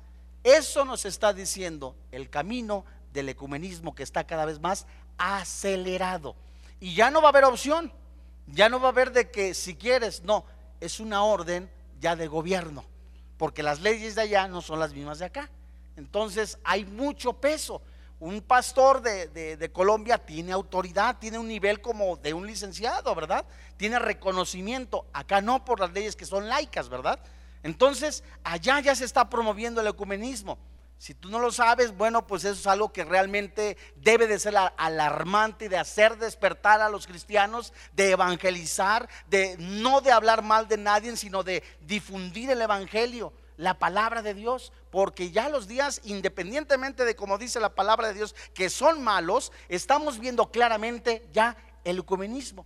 [0.43, 4.85] Eso nos está diciendo el camino del ecumenismo que está cada vez más
[5.17, 6.35] acelerado.
[6.81, 7.93] Y ya no va a haber opción,
[8.47, 10.43] ya no va a haber de que si quieres, no,
[10.81, 12.83] es una orden ya de gobierno,
[13.37, 15.49] porque las leyes de allá no son las mismas de acá.
[15.95, 17.81] Entonces hay mucho peso
[18.21, 23.43] un pastor de, Colombia tiene autoridad, tiene un nivel como de un licenciado, ¿verdad?
[23.77, 25.07] Tiene reconocimiento.
[25.11, 27.19] Acá no por las leyes que son laicas, ¿verdad?
[27.63, 30.59] Entonces, allá ya se está promoviendo el ecumenismo.
[31.01, 34.53] Si tú no lo sabes, bueno, pues eso es algo que realmente debe de ser
[34.77, 40.77] alarmante de hacer despertar a los cristianos, de evangelizar, de no de hablar mal de
[40.77, 47.03] nadie, sino de difundir el evangelio la palabra de Dios, porque ya los días, independientemente
[47.03, 51.97] de como dice la palabra de Dios, que son malos, estamos viendo claramente ya el
[51.97, 52.63] ecumenismo.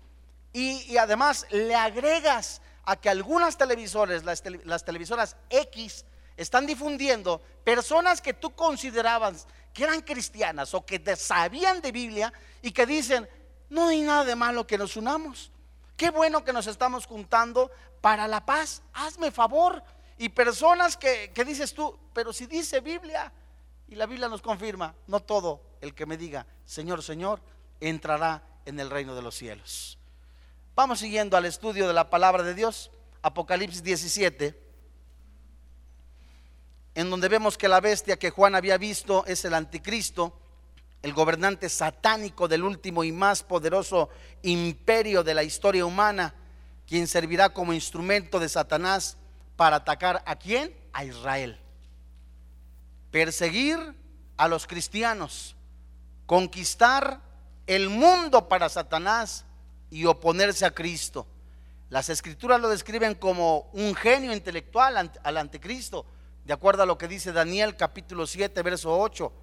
[0.52, 6.04] Y, además le agregas a que algunas televisores, las, las televisoras X,
[6.38, 12.72] están difundiendo personas que tú considerabas que eran cristianas o que sabían de Biblia y
[12.72, 13.28] que dicen,
[13.70, 15.52] no hay nada de malo que nos unamos.
[15.98, 17.72] Qué bueno que nos estamos juntando
[18.02, 18.82] para la paz.
[18.94, 19.84] Hazme favor,
[20.18, 23.32] y personas que, dices tú, pero si dice Biblia,
[23.88, 27.42] y la Biblia nos confirma, no todo el que me diga, Señor, Señor,
[27.80, 29.98] entrará en el reino de los cielos.
[30.76, 34.65] Vamos siguiendo al estudio de la palabra de Dios, Apocalipsis 17,
[36.96, 40.34] en donde vemos que la bestia que Juan había visto es el anticristo,
[41.02, 44.10] el gobernante satánico del último y más poderoso
[44.42, 46.34] imperio de la historia humana,
[46.88, 49.18] quien servirá como instrumento de Satanás
[49.58, 50.74] para atacar a quién?
[50.94, 51.60] A Israel.
[53.12, 53.78] Perseguir
[54.38, 55.56] a los cristianos,
[56.26, 57.22] conquistar
[57.68, 59.44] el mundo para Satanás
[59.92, 61.28] y oponerse a Cristo.
[61.90, 66.06] Las escrituras lo describen como un genio intelectual al anticristo,
[66.46, 69.34] de acuerdo a lo que dice Daniel capítulo 7, verso 8.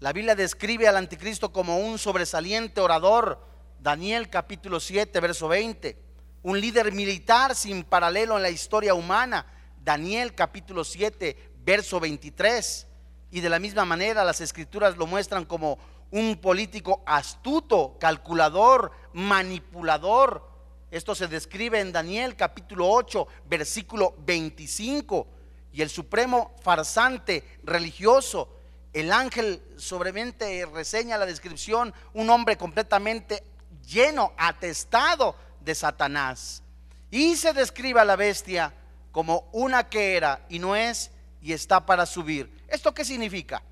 [0.00, 3.44] La Biblia describe al anticristo como un sobresaliente orador,
[3.80, 6.10] Daniel capítulo 7, verso 20
[6.42, 9.46] un líder militar sin paralelo en la historia humana.
[9.82, 12.86] Daniel capítulo 7, verso 23.
[13.30, 15.78] Y de la misma manera las escrituras lo muestran como
[16.10, 20.48] un político astuto, calculador, manipulador.
[20.90, 25.26] Esto se describe en Daniel capítulo 8, versículo 25.
[25.72, 28.56] Y el supremo farsante religioso,
[28.92, 33.44] el ángel sobremente reseña la descripción, un hombre completamente
[33.86, 36.62] lleno, atestado de Satanás.
[37.10, 38.74] Y se describe a la bestia
[39.12, 42.64] como una que era y no es y está para subir.
[42.68, 43.62] ¿Esto qué significa?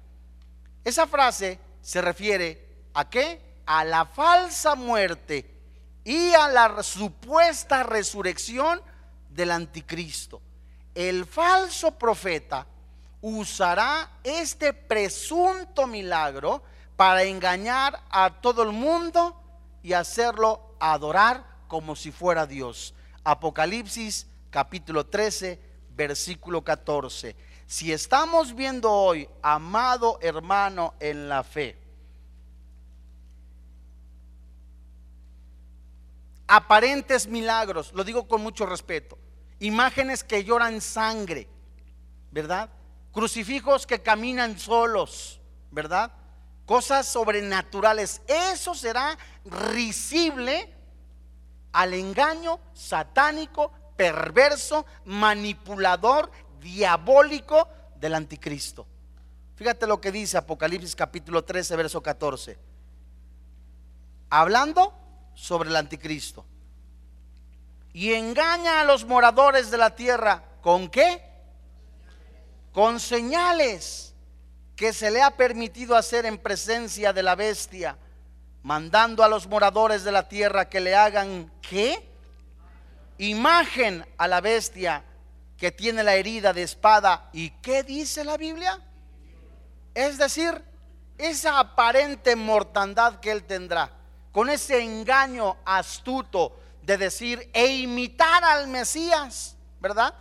[0.84, 3.40] Esa frase se refiere a qué?
[3.66, 5.54] A la falsa muerte
[6.04, 8.80] y a la supuesta resurrección
[9.28, 10.40] del anticristo
[10.94, 12.66] el falso profeta
[13.20, 16.62] usará este presunto milagro
[16.96, 19.40] para engañar a todo el mundo
[19.82, 22.94] y hacerlo adorar como si fuera Dios.
[23.24, 25.60] Apocalipsis capítulo 13,
[25.94, 27.36] versículo 14.
[27.66, 31.76] Si estamos viendo hoy, amado hermano en la fe,
[36.46, 39.18] aparentes milagros, lo digo con mucho respeto,
[39.60, 41.48] imágenes que lloran sangre,
[42.30, 42.70] ¿verdad?
[43.12, 45.40] Crucifijos que caminan solos,
[45.70, 46.12] ¿verdad?
[46.66, 48.20] Cosas sobrenaturales.
[48.26, 50.74] Eso será risible
[51.72, 56.30] al engaño satánico, perverso, manipulador,
[56.60, 58.86] diabólico del anticristo.
[59.56, 62.58] Fíjate lo que dice Apocalipsis capítulo 13, verso 14.
[64.30, 64.94] Hablando
[65.34, 66.44] sobre el anticristo.
[67.92, 70.42] Y engaña a los moradores de la tierra.
[70.60, 71.22] ¿Con qué?
[72.72, 74.14] Con señales
[74.76, 77.98] que se le ha permitido hacer en presencia de la bestia,
[78.62, 82.08] mandando a los moradores de la tierra que le hagan ¿qué?
[83.18, 85.02] Imagen a la bestia
[85.56, 87.28] que tiene la herida de espada.
[87.32, 88.80] ¿Y qué dice la Biblia?
[89.94, 90.62] Es decir,
[91.18, 93.90] esa aparente mortandad que él tendrá
[94.30, 100.14] con ese engaño astuto de decir e imitar al Mesías, ¿verdad?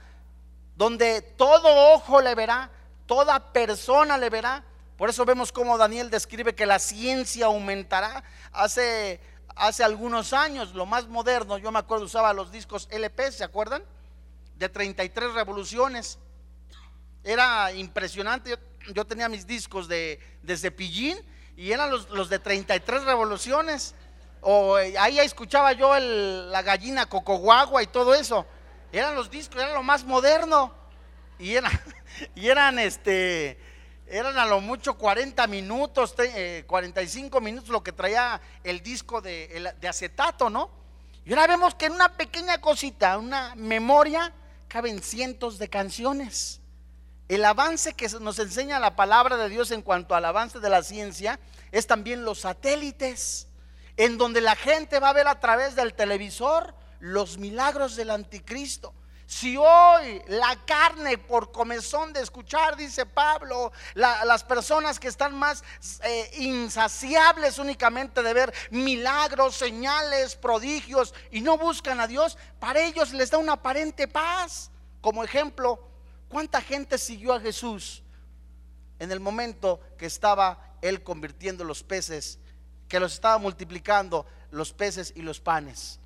[0.75, 2.69] Donde todo ojo le verá,
[3.05, 4.65] toda persona le verá.
[4.97, 8.21] Por eso vemos cómo Daniel describe que la ciencia aumentará.
[8.51, 9.21] Hace,
[9.55, 13.81] hace algunos años, lo más moderno, yo me acuerdo usaba los discos LP, ¿se acuerdan?
[14.57, 16.19] De 33 revoluciones.
[17.23, 18.59] Era impresionante.
[18.93, 23.95] Yo, tenía mis discos de, de y eran los, los de 33 revoluciones.
[24.41, 28.45] O eh, ahí escuchaba yo la gallina cocoguagua y todo eso.
[28.91, 30.73] Eran los discos, era lo más moderno.
[31.39, 31.55] Y,
[32.35, 33.59] y eran este
[34.09, 36.15] eran a lo mucho 40 minutos,
[36.65, 40.69] 45 eh, minutos lo que traía el disco de, de, acetato, ¿no?
[41.25, 44.33] Y ahora vemos que en una pequeña cosita, una memoria,
[44.69, 46.61] caben cientos de canciones.
[47.27, 50.83] El avance que nos enseña la palabra de Dios en cuanto al avance de la
[50.83, 51.37] ciencia
[51.73, 53.46] es también los satélites
[53.97, 58.93] en donde la gente va a ver a través del televisor los milagros del anticristo.
[59.25, 65.65] Si hoy la carne por comezón de escuchar, dice Pablo, las personas que están más
[66.01, 73.11] eh, insaciables únicamente de ver milagros, señales, prodigios y no buscan a Dios, para ellos
[73.11, 74.71] les da una aparente paz.
[75.01, 75.89] Como ejemplo,
[76.29, 78.03] ¿cuánta gente siguió a Jesús
[78.97, 82.39] en el momento que estaba él convirtiendo los peces
[82.87, 85.99] que los estaba multiplicando los peces y los panes.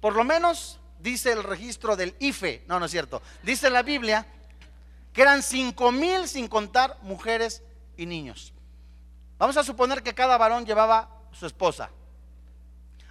[0.00, 4.26] Por lo menos dice el registro del IFE, no, no es cierto, dice la Biblia
[5.12, 7.62] que eran cinco mil sin contar mujeres
[7.96, 8.52] y niños.
[9.38, 11.90] Vamos a suponer que cada varón llevaba su esposa.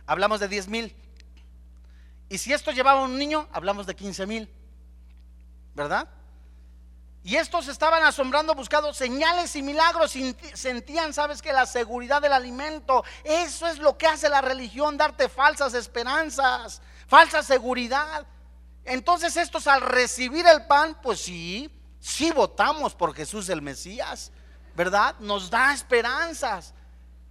[0.06, 0.96] Hablamos de diez mil.
[2.30, 4.50] Y si esto llevaba un niño, hablamos de quince mil.
[5.74, 6.08] ¿Verdad?
[7.26, 10.14] Y estos estaban asombrando buscando señales y milagros.
[10.54, 15.28] Sentían, sabes que la seguridad del alimento, eso es lo que hace la religión, darte
[15.28, 18.28] falsas esperanzas, falsa seguridad.
[18.84, 24.32] Entonces estos al recibir el pan, pues sí, sí votamos por Jesús el Mesías,
[24.76, 25.16] ¿verdad?
[25.18, 26.76] Nos da esperanzas.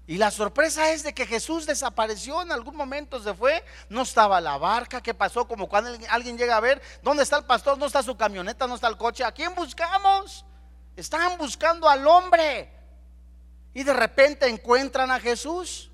[0.06, 4.38] Y la sorpresa es de que Jesús desapareció en algún momento, se fue, no estaba
[4.40, 5.48] la barca, ¿qué pasó?
[5.48, 7.78] Como cuando alguien llega a ver, ¿dónde está el pastor?
[7.78, 8.66] ¿No está su camioneta?
[8.66, 9.24] ¿No está el coche?
[9.24, 10.44] ¿A quién buscamos?
[10.94, 12.70] Estaban buscando al hombre.
[13.72, 15.90] Y de repente encuentran a Jesús,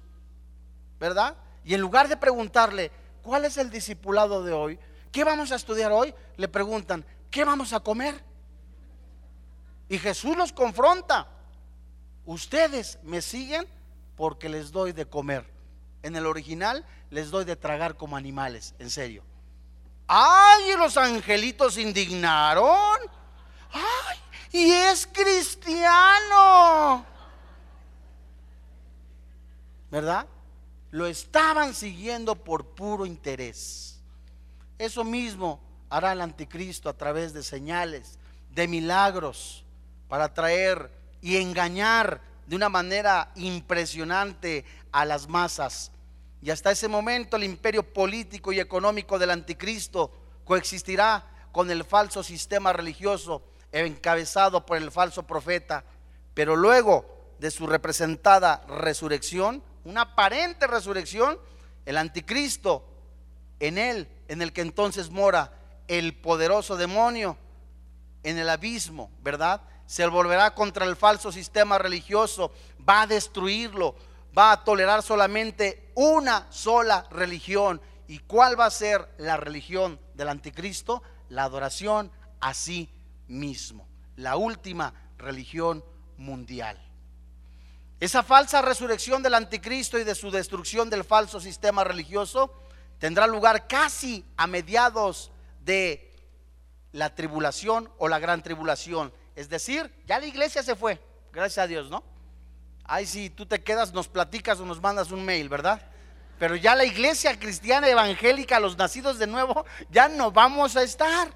[0.98, 1.36] ¿verdad?
[1.64, 2.90] Y en lugar de preguntarle,
[3.22, 4.78] ¿cuál es el discipulado de hoy?
[5.12, 6.12] ¿Qué vamos a estudiar hoy?
[6.36, 8.22] Le preguntan, ¿qué vamos a comer?
[9.88, 11.28] Y Jesús los confronta.
[12.26, 13.66] ¿Ustedes me siguen?
[14.20, 15.46] Porque les doy de comer.
[16.02, 19.24] En el original les doy de tragar como animales, en serio.
[20.06, 20.72] ¡Ay!
[20.72, 22.98] Y los angelitos indignaron.
[23.72, 24.18] ¡Ay!
[24.52, 27.06] Y es cristiano.
[29.90, 30.26] ¿Verdad?
[30.90, 34.02] Lo estaban siguiendo por puro interés.
[34.76, 38.18] Eso mismo hará el anticristo a través de señales,
[38.50, 39.64] de milagros,
[40.10, 40.92] para traer
[41.22, 45.92] y engañar de una manera impresionante a las masas.
[46.42, 50.10] Y hasta ese momento el imperio político y económico del anticristo
[50.44, 55.84] coexistirá con el falso sistema religioso encabezado por el falso profeta.
[56.34, 57.06] Pero luego
[57.38, 61.38] de su representada resurrección, una aparente resurrección,
[61.86, 62.84] el anticristo,
[63.60, 65.52] en él, en el que entonces mora
[65.86, 67.38] el poderoso demonio,
[68.24, 69.62] en el abismo, ¿verdad?
[69.90, 72.52] Se volverá contra el falso sistema religioso,
[72.88, 73.96] va a destruirlo,
[74.38, 77.82] va a tolerar solamente una sola religión.
[78.06, 81.02] ¿Y cuál va a ser la religión del anticristo?
[81.28, 82.88] La adoración a sí
[83.26, 85.84] mismo, la última religión
[86.18, 86.80] mundial.
[87.98, 92.54] Esa falsa resurrección del anticristo y de su destrucción del falso sistema religioso
[93.00, 95.32] tendrá lugar casi a mediados
[95.64, 96.14] de
[96.92, 99.12] la tribulación o la gran tribulación.
[99.36, 101.00] Es decir, ya la iglesia se fue,
[101.32, 102.02] gracias a Dios, ¿no?
[102.84, 105.80] Ay, si tú te quedas, nos platicas o nos mandas un mail, ¿verdad?
[106.38, 111.30] Pero ya la iglesia cristiana evangélica, los nacidos de nuevo, ya no vamos a estar,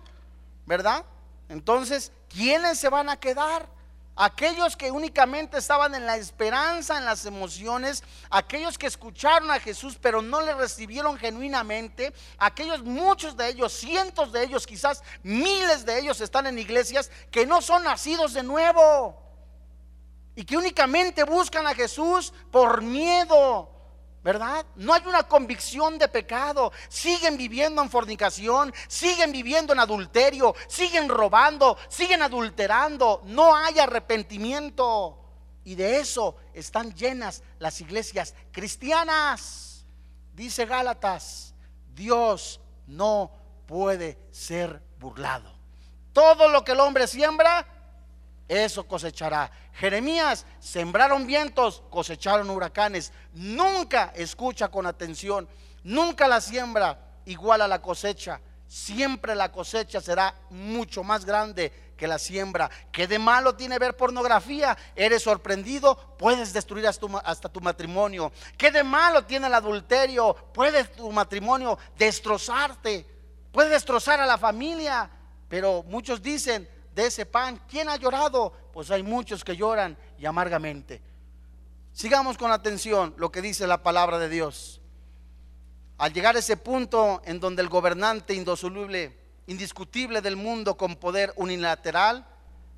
[0.67, 1.05] ¿verdad?
[1.49, 3.69] Entonces, ¿quiénes se van a quedar?
[4.17, 9.99] Aquellos que únicamente estaban en la esperanza, en las emociones, aquellos que escucharon a Jesús
[10.01, 15.99] pero no le recibieron genuinamente, aquellos muchos de ellos, cientos de ellos, quizás miles de
[15.99, 19.21] ellos están en iglesias que no son nacidos de nuevo
[20.37, 23.74] y que únicamente buscan a Jesús por miedo,
[24.25, 24.65] ¿verdad?
[24.77, 26.73] No hay una convicción de pecado.
[26.89, 33.21] Siguen viviendo en fornicación, siguen viviendo en adulterio, siguen robando, siguen adulterando.
[33.27, 35.21] No hay arrepentimiento.
[35.63, 39.85] Y de eso están llenas las iglesias cristianas.
[40.33, 41.55] Dice Gálatas,
[41.95, 43.31] Dios no
[43.67, 45.53] puede ser burlado.
[46.15, 47.67] Todo lo que el hombre siembra,
[48.49, 49.51] eso cosechará.
[49.75, 53.13] Jeremías, sembraron vientos, cosecharon huracanes.
[53.33, 55.49] Nunca escucha con atención,
[55.83, 58.41] nunca la siembra igual a la cosecha.
[58.67, 62.71] Siempre la cosecha será mucho más grande que la siembra.
[62.91, 64.77] ¿Qué de malo tiene ver pornografía?
[64.97, 68.33] Eres sorprendido, puedes destruir hasta tu, matrimonio.
[68.57, 70.35] ¿Qué de malo tiene el adulterio?
[70.53, 73.07] Puede tu matrimonio destrozarte,
[73.53, 75.11] puede destrozar a la familia.
[75.49, 77.61] Pero muchos dicen, de ese pan.
[77.69, 78.53] ¿Quién ha llorado?
[78.73, 81.03] Pues hay muchos que lloran y amargamente.
[81.93, 84.81] Sigamos con atención lo que dice la palabra de Dios.
[85.99, 89.17] Al llegar a ese punto en donde el gobernante indisoluble,
[89.47, 92.27] indiscutible del mundo con poder unilateral,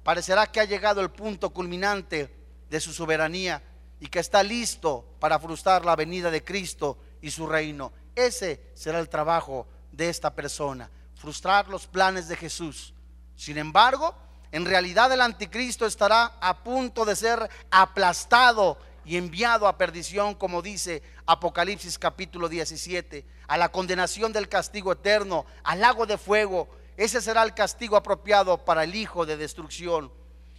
[0.02, 2.30] parecerá que ha llegado el punto culminante
[2.68, 3.62] de su soberanía
[4.00, 7.92] y que está listo para frustrar la venida de Cristo y su reino.
[8.14, 12.92] Ese será el trabajo de esta persona, frustrar los planes de Jesús
[13.37, 14.14] sin embargo,
[14.53, 20.62] en realidad el anticristo estará a punto de ser aplastado y enviado a perdición, como
[20.62, 26.68] dice Apocalipsis capítulo 17, a la condenación del castigo eterno, al lago de fuego.
[26.97, 30.11] Ese será el castigo apropiado para el hijo de destrucción.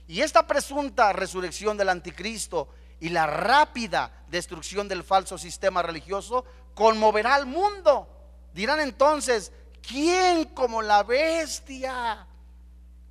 [0.08, 2.70] Y esta presunta resurrección del anticristo
[3.00, 8.08] y la rápida destrucción del falso sistema religioso conmoverá al mundo.
[8.54, 9.52] Dirán entonces,
[9.82, 12.27] ¿quién como la bestia?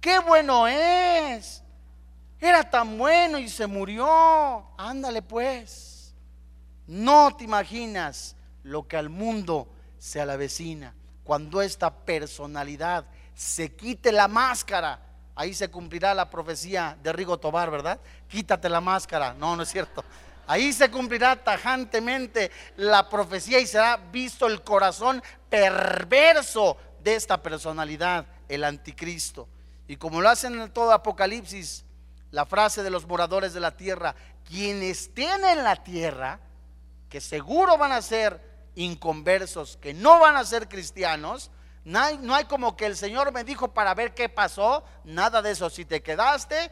[0.07, 1.65] Qué bueno es.
[2.41, 4.65] Era tan bueno y se murió.
[4.79, 6.15] Ándale pues.
[6.87, 9.67] No te imaginas lo que al mundo
[9.99, 10.95] se vecina
[11.25, 13.05] cuando esta personalidad
[13.35, 15.01] se quite la máscara.
[15.35, 17.99] Ahí se cumplirá la profecía de Rigo Tobar, ¿verdad?
[18.29, 19.35] Quítate la máscara.
[19.35, 20.05] No, no es cierto.
[20.47, 28.25] Ahí se cumplirá tajantemente la profecía y será visto el corazón perverso de esta personalidad,
[28.49, 29.49] el anticristo.
[29.89, 31.85] Y como lo hacen en todo Apocalipsis,
[32.31, 34.15] la frase de los moradores de la tierra,
[34.45, 36.41] quienes tienen la tierra,
[37.09, 38.41] que seguro van a ser
[38.75, 41.51] inconversos, que no van a ser cristianos,
[41.85, 45.41] no hay, no hay, como que el Señor me dijo para ver qué pasó, nada
[45.41, 45.71] de eso.
[45.71, 46.71] Si te quedaste,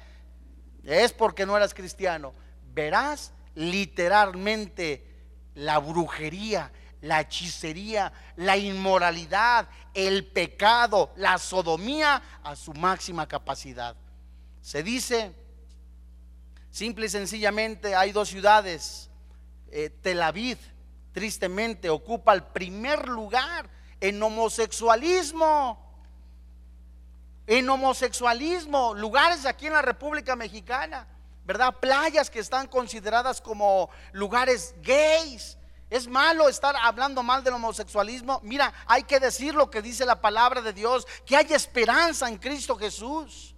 [0.82, 2.34] es porque no eras cristiano.
[2.72, 5.06] Verás literalmente
[5.54, 6.72] la brujería,
[7.04, 13.94] la hechicería, la inmoralidad, el pecado, la sodomía a su máxima capacidad.
[14.62, 15.34] Se dice,
[16.70, 19.10] simple y sencillamente, hay dos ciudades.
[19.70, 20.58] Eh, Tel Aviv,
[21.12, 23.68] tristemente, ocupa el primer lugar
[24.00, 25.80] en homosexualismo.
[27.46, 31.06] En homosexualismo, lugares aquí en la República Mexicana,
[31.44, 31.76] ¿verdad?
[31.78, 35.58] Playas que están consideradas como lugares gays
[35.90, 38.40] es malo estar hablando mal del homosexualismo.
[38.42, 42.38] Mira, hay que decir lo que dice la palabra de Dios, que hay esperanza en
[42.38, 43.54] Cristo Jesús.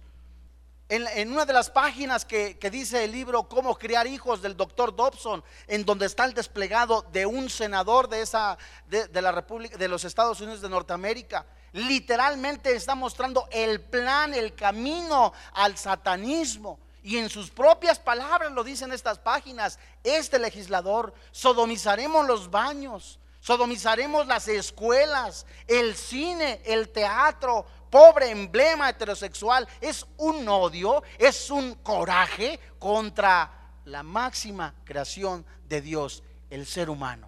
[0.89, 5.43] En, una de las páginas que, dice el libro Cómo criar hijos del doctor Dobson,
[5.67, 8.57] en donde está el desplegado de un senador de, esa,
[8.87, 14.33] de, de la República, de los Estados Unidos de Norteamérica, literalmente está mostrando el plan,
[14.33, 16.79] el camino al satanismo.
[17.07, 24.27] Y en sus propias palabras lo dicen estas páginas, este legislador, sodomizaremos los baños, sodomizaremos
[24.27, 29.65] las escuelas, el cine, el teatro, pobre emblema heterosexual.
[29.79, 33.53] Es un odio, es un coraje contra
[33.85, 37.26] la máxima creación de Dios, el ser humano.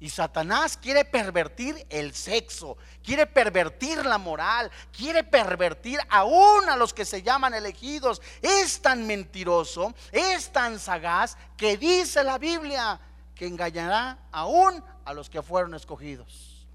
[0.00, 6.94] Y Satanás quiere pervertir el sexo, quiere pervertir la moral, quiere pervertir aún a los
[6.94, 8.22] que se llaman elegidos.
[8.40, 12.98] Es tan mentiroso, es tan sagaz que dice la Biblia
[13.34, 16.66] que engañará aún a los que fueron escogidos.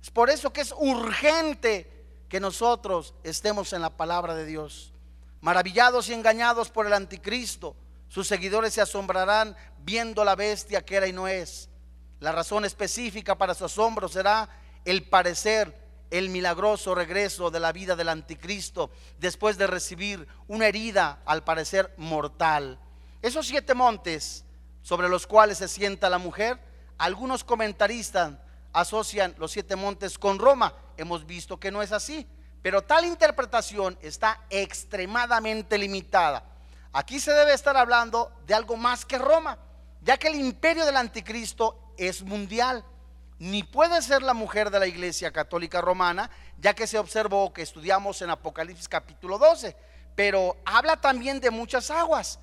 [0.00, 1.98] Es por eso que es urgente
[2.28, 4.92] que nosotros estemos en la palabra de Dios.
[5.40, 7.74] Maravillados y engañados por el anticristo,
[8.08, 11.68] sus seguidores se asombrarán viendo la bestia que era y no es.
[12.20, 14.48] La razón específica para su asombro será
[14.84, 21.20] el parecer, el milagroso regreso de la vida del anticristo después de recibir una herida
[21.26, 22.78] al parecer mortal.
[23.22, 24.44] Esos siete montes
[24.82, 26.58] sobre los cuales se sienta la mujer,
[26.96, 28.32] algunos comentaristas
[28.72, 30.74] asocian los siete montes con Roma.
[30.96, 32.26] Hemos visto que no es así,
[32.62, 36.44] pero tal interpretación está extremadamente limitada.
[36.92, 39.58] Aquí se debe estar hablando de algo más que Roma,
[40.00, 42.84] ya que el imperio del anticristo es mundial.
[43.38, 47.62] Ni puede ser la mujer de la iglesia católica romana, ya que se observó que
[47.62, 49.76] estudiamos en Apocalipsis capítulo 12,
[50.16, 52.40] pero habla también de muchas aguas.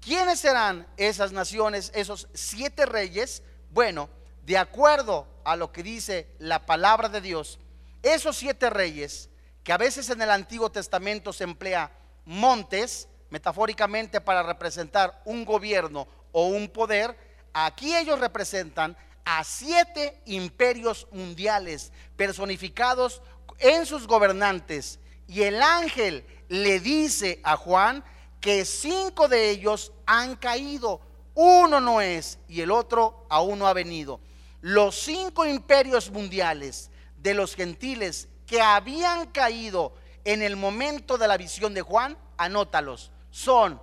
[0.00, 3.44] ¿Quiénes serán esas naciones, esos siete reyes?
[3.70, 4.08] Bueno,
[4.44, 7.60] de acuerdo a lo que dice la palabra de Dios,
[8.02, 9.30] esos siete reyes,
[9.62, 11.92] que a veces en el Antiguo Testamento se emplea
[12.24, 17.16] montes, metafóricamente para representar un gobierno o un poder,
[17.52, 23.22] aquí ellos representan a siete imperios mundiales personificados
[23.58, 24.98] en sus gobernantes.
[25.28, 28.04] Y el ángel le dice a Juan
[28.40, 31.00] que cinco de ellos han caído,
[31.34, 34.20] uno no es y el otro aún no ha venido
[34.62, 39.92] los cinco imperios mundiales de los gentiles que habían caído
[40.24, 43.82] en el momento de la visión de Juan, anótalos, son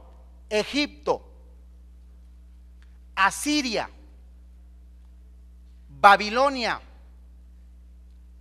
[0.49, 1.28] Egipto,
[3.26, 3.89] Asiria,
[5.89, 6.82] Babilonia,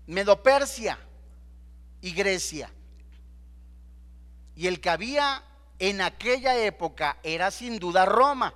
[0.07, 0.99] Medopersia
[2.01, 2.71] y Grecia.
[4.55, 5.43] Y el que había
[5.79, 8.55] en aquella época era sin duda Roma.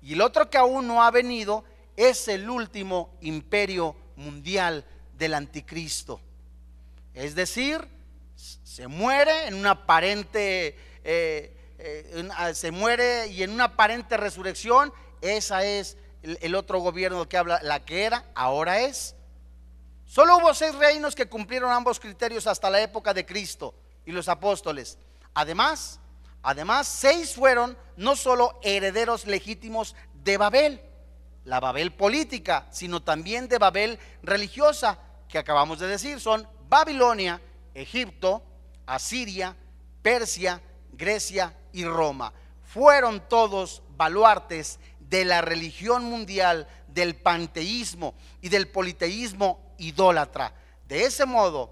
[0.00, 1.64] Y el otro que aún no ha venido
[1.96, 4.84] es el último imperio mundial
[5.18, 6.20] del anticristo.
[7.12, 7.86] Es decir,
[8.36, 14.92] se muere en una aparente, eh, eh, ah, se muere y en una aparente resurrección,
[15.20, 19.14] esa es el, otro gobierno que habla, la que era, ahora es.
[20.06, 24.28] Solo hubo seis reinos que cumplieron ambos criterios hasta la época de Cristo y los
[24.28, 24.98] apóstoles.
[25.34, 26.00] Además,
[26.42, 30.80] además, seis fueron no solo herederos legítimos de Babel,
[31.44, 34.98] la Babel política, sino también de Babel religiosa,
[35.28, 37.40] que acabamos de decir, son Babilonia,
[37.72, 38.42] Egipto,
[38.86, 39.56] Asiria,
[40.02, 40.60] Persia,
[40.92, 42.32] Grecia y Roma.
[42.64, 44.78] Fueron todos baluartes
[45.10, 50.54] de la religión mundial, del panteísmo y del politeísmo idólatra.
[50.88, 51.70] De ese modo,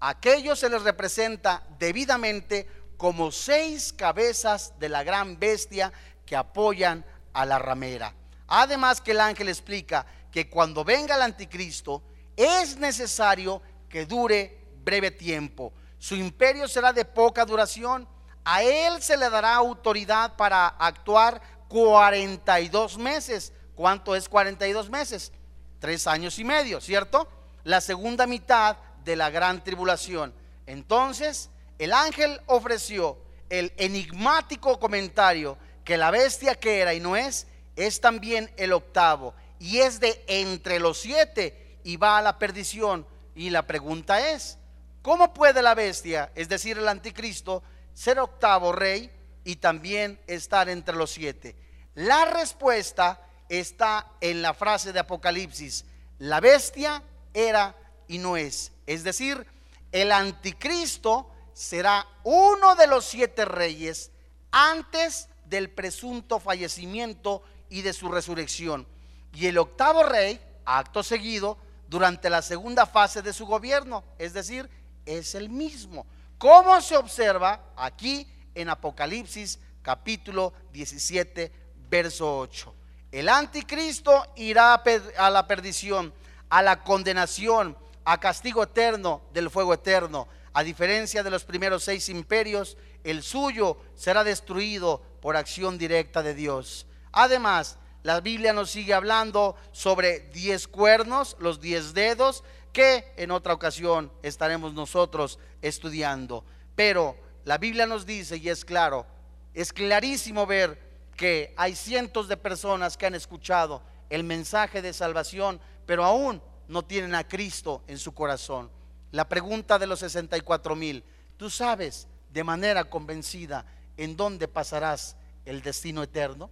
[0.00, 5.92] aquello se les representa debidamente como seis cabezas de la gran bestia
[6.26, 8.14] que apoyan a la ramera.
[8.46, 12.02] Además que el ángel explica que cuando venga el anticristo
[12.36, 15.72] es necesario que dure breve tiempo.
[15.98, 18.06] Su imperio será de poca duración.
[18.44, 21.40] A él se le dará autoridad para actuar
[21.74, 23.52] 42 meses.
[23.74, 25.32] ¿Cuánto es 42 meses?
[25.80, 27.26] Tres años y medio, ¿cierto?
[27.64, 30.32] La segunda mitad de la gran tribulación.
[30.66, 31.50] Entonces,
[31.80, 33.18] el ángel ofreció
[33.50, 39.34] el enigmático comentario que la bestia que era y no es, es también el octavo
[39.58, 43.04] y es de entre los siete y va a la perdición.
[43.34, 44.58] Y la pregunta es,
[45.02, 47.64] ¿cómo puede la bestia, es decir, el anticristo,
[47.94, 49.10] ser octavo rey
[49.42, 51.63] y también estar entre los siete?
[51.94, 55.84] La respuesta está en la frase de Apocalipsis,
[56.18, 57.76] la bestia era
[58.08, 58.72] y no es.
[58.86, 59.46] Es decir,
[59.92, 64.10] el anticristo será uno de los siete reyes
[64.50, 68.86] antes del presunto fallecimiento y de su resurrección.
[69.32, 74.68] Y el octavo rey, acto seguido, durante la segunda fase de su gobierno, es decir,
[75.06, 76.06] es el mismo.
[76.38, 81.52] Como se observa aquí en Apocalipsis capítulo 17,
[81.94, 82.74] verso 8.
[83.12, 84.82] El anticristo irá
[85.16, 86.12] a la perdición,
[86.48, 90.26] a la condenación, a castigo eterno del fuego eterno.
[90.54, 96.34] A diferencia de los primeros seis imperios, el suyo será destruido por acción directa de
[96.34, 96.88] Dios.
[97.12, 102.42] Además, la Biblia nos sigue hablando sobre diez cuernos, los diez dedos,
[102.72, 106.44] que en otra ocasión estaremos nosotros estudiando.
[106.74, 109.06] Pero la Biblia nos dice, y es claro,
[109.54, 110.83] es clarísimo ver
[111.16, 116.84] que hay cientos de personas que han escuchado el mensaje de salvación, pero aún no
[116.84, 118.70] tienen a Cristo en su corazón.
[119.12, 121.04] La pregunta de los 64 mil,
[121.36, 123.64] ¿tú sabes de manera convencida
[123.96, 126.50] en dónde pasarás el destino eterno?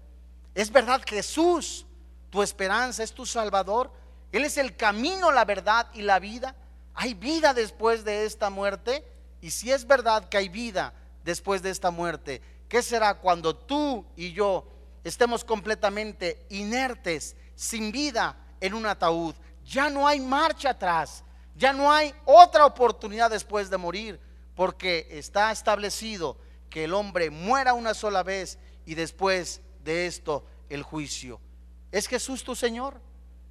[0.55, 1.87] Es verdad Jesús,
[2.31, 3.91] tu esperanza es tu Salvador.
[4.33, 6.55] Él es el camino, la verdad y la vida.
[6.95, 9.05] ¿Hay vida después de esta muerte?
[9.41, 10.95] Y si es verdad que hay vida
[11.25, 12.43] después de esta muerte,
[12.73, 14.67] ¿qué será cuando tú y yo
[15.05, 19.35] estemos completamente inertes, sin vida, en un ataúd?
[19.63, 21.23] Ya no hay marcha atrás,
[21.55, 24.19] ya no hay otra oportunidad después de morir,
[24.57, 26.39] porque está establecido
[26.71, 31.43] que el hombre muera una sola vez y después de esto el juicio.
[31.91, 32.99] ¿Es Jesús tu Señor?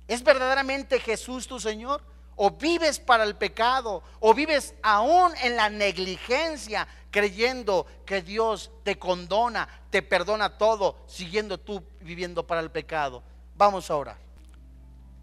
[0.07, 2.01] ¿Es verdaderamente Jesús tu Señor?
[2.35, 4.01] ¿O vives para el pecado?
[4.19, 11.59] ¿O vives aún en la negligencia creyendo que Dios te condona, te perdona todo, siguiendo
[11.59, 13.21] tú viviendo para el pecado?
[13.55, 14.17] Vamos a orar.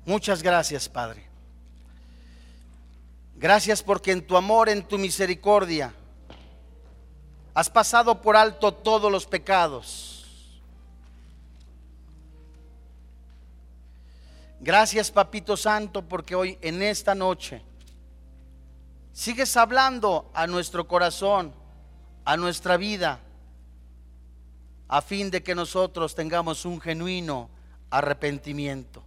[0.04, 1.26] Muchas gracias, Padre.
[3.34, 5.92] Gracias porque en tu amor, en tu misericordia,
[7.54, 10.18] has pasado por alto todos los pecados
[14.60, 17.62] Gracias, Papito Santo, porque hoy en esta noche
[19.12, 21.54] sigues hablando a nuestro corazón,
[22.28, 23.20] a nuestra vida,
[24.86, 27.48] a fin de que nosotros tengamos un genuino
[27.88, 29.02] arrepentimiento.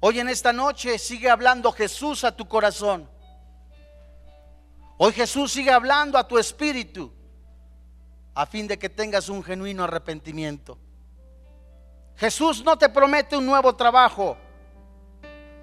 [0.00, 3.08] Hoy en esta noche sigue hablando Jesús a tu corazón.
[4.98, 7.12] Hoy Jesús sigue hablando a tu espíritu
[8.34, 10.76] a fin de que tengas un genuino arrepentimiento.
[12.16, 14.36] Jesús no te promete un nuevo trabajo.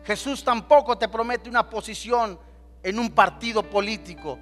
[0.05, 2.39] Jesús tampoco te promete una posición
[2.81, 4.39] en un partido político.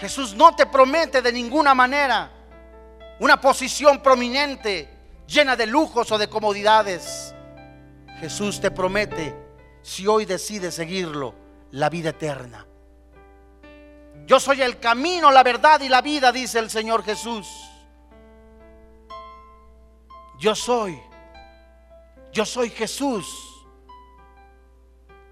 [0.00, 2.30] Jesús no te promete de ninguna manera
[3.20, 4.88] una posición prominente,
[5.26, 7.34] llena de lujos o de comodidades.
[8.18, 9.34] Jesús te promete,
[9.82, 11.34] si hoy decides seguirlo,
[11.70, 12.66] la vida eterna.
[14.26, 17.48] Yo soy el camino, la verdad y la vida, dice el Señor Jesús.
[20.38, 21.00] Yo soy
[22.32, 23.26] yo soy Jesús.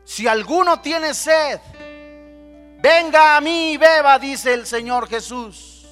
[0.04, 1.58] Si alguno tiene sed,
[2.80, 5.86] venga a mí y beba, dice el Señor Jesús.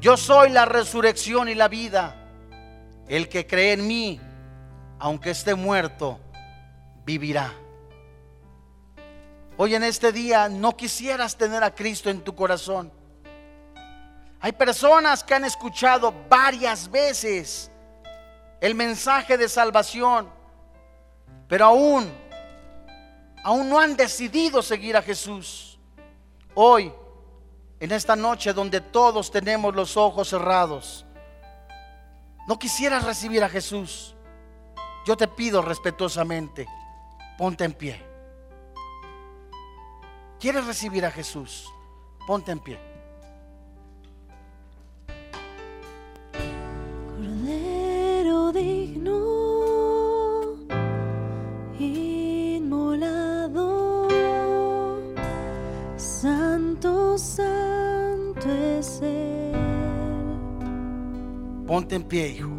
[0.00, 2.14] Yo soy la resurrección y la vida.
[3.08, 4.20] El que cree en mí,
[4.98, 6.20] aunque esté muerto,
[7.04, 7.52] vivirá.
[9.56, 12.92] Hoy en este día no quisieras tener a Cristo en tu corazón.
[14.40, 17.70] Hay personas que han escuchado varias veces
[18.60, 20.28] el mensaje de salvación,
[21.48, 22.12] pero aún,
[23.44, 25.78] aún no han decidido seguir a Jesús.
[26.54, 26.92] Hoy,
[27.78, 31.04] en esta noche donde todos tenemos los ojos cerrados,
[32.48, 34.14] no quisieras recibir a Jesús.
[35.06, 36.66] Yo te pido respetuosamente,
[37.36, 38.02] ponte en pie.
[40.40, 41.70] ¿Quieres recibir a Jesús?
[42.26, 42.93] Ponte en pie.
[61.66, 62.50] Ponte en pie, hijo.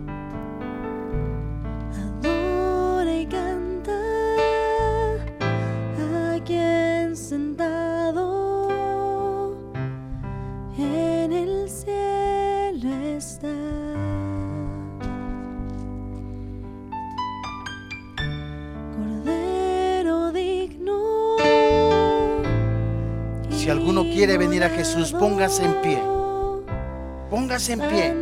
[2.23, 4.01] Adora y canta
[6.33, 8.25] a quien sentado
[10.75, 13.53] en el cielo está.
[18.97, 21.37] Cordero digno.
[23.51, 26.14] Si alguno quiere venir a Jesús, póngase en pie.
[27.35, 28.15] Póngase en pie.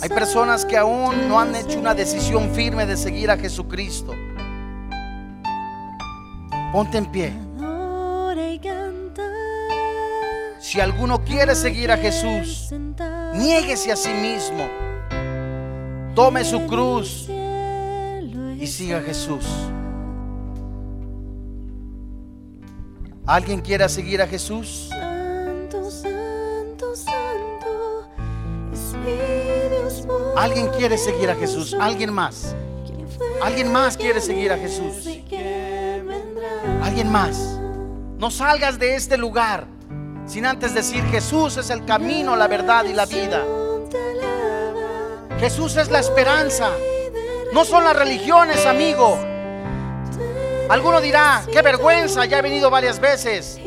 [0.00, 4.14] Hay personas que aún no han hecho una decisión firme de seguir a Jesucristo.
[6.72, 7.34] Ponte en pie.
[10.58, 12.72] Si alguno quiere seguir a Jesús,
[13.34, 14.66] niéguese a sí mismo.
[16.14, 19.44] Tome su cruz y siga a Jesús.
[23.26, 24.88] ¿Alguien quiere seguir a Jesús?
[30.46, 31.74] Alguien quiere seguir a Jesús.
[31.74, 32.54] Alguien más.
[33.42, 35.04] Alguien más quiere seguir a Jesús.
[36.84, 37.58] Alguien más.
[38.16, 39.66] No salgas de este lugar
[40.24, 43.42] sin antes decir Jesús es el camino, la verdad y la vida.
[45.40, 46.70] Jesús es la esperanza.
[47.52, 49.18] No son las religiones, amigo.
[50.68, 53.58] Alguno dirá, qué vergüenza, ya he venido varias veces.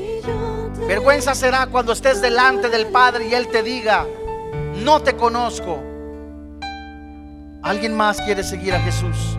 [0.88, 4.06] Vergüenza será cuando estés delante del Padre y Él te diga,
[4.76, 5.89] no te conozco.
[7.62, 9.38] ¿Alguien más quiere seguir a Jesús?